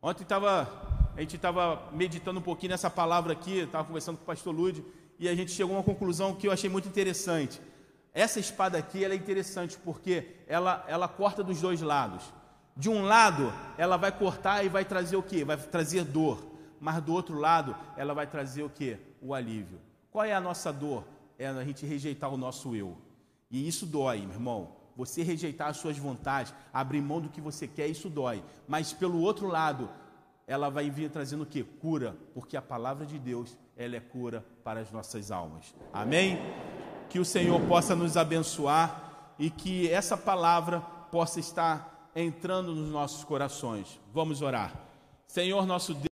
[0.00, 4.26] Ontem tava, a gente estava meditando um pouquinho nessa palavra aqui, estava conversando com o
[4.26, 4.82] pastor Lude,
[5.18, 7.60] e a gente chegou a uma conclusão que eu achei muito interessante.
[8.14, 12.22] Essa espada aqui é interessante porque ela, ela corta dos dois lados.
[12.76, 15.44] De um lado, ela vai cortar e vai trazer o que?
[15.44, 16.42] Vai trazer dor.
[16.80, 18.98] Mas do outro lado, ela vai trazer o que?
[19.20, 19.78] O alívio.
[20.10, 21.04] Qual é a nossa dor?
[21.38, 22.96] É a gente rejeitar o nosso eu.
[23.50, 24.76] E isso dói, meu irmão.
[24.96, 28.42] Você rejeitar as suas vontades, abrir mão do que você quer, isso dói.
[28.68, 29.88] Mas pelo outro lado,
[30.46, 31.62] ela vai vir trazendo o que?
[31.62, 35.74] Cura, porque a palavra de Deus, ela é cura para as nossas almas.
[35.92, 36.38] Amém?
[37.12, 43.22] Que o Senhor possa nos abençoar e que essa palavra possa estar entrando nos nossos
[43.22, 44.00] corações.
[44.14, 44.72] Vamos orar.
[45.26, 46.00] Senhor nosso Deus,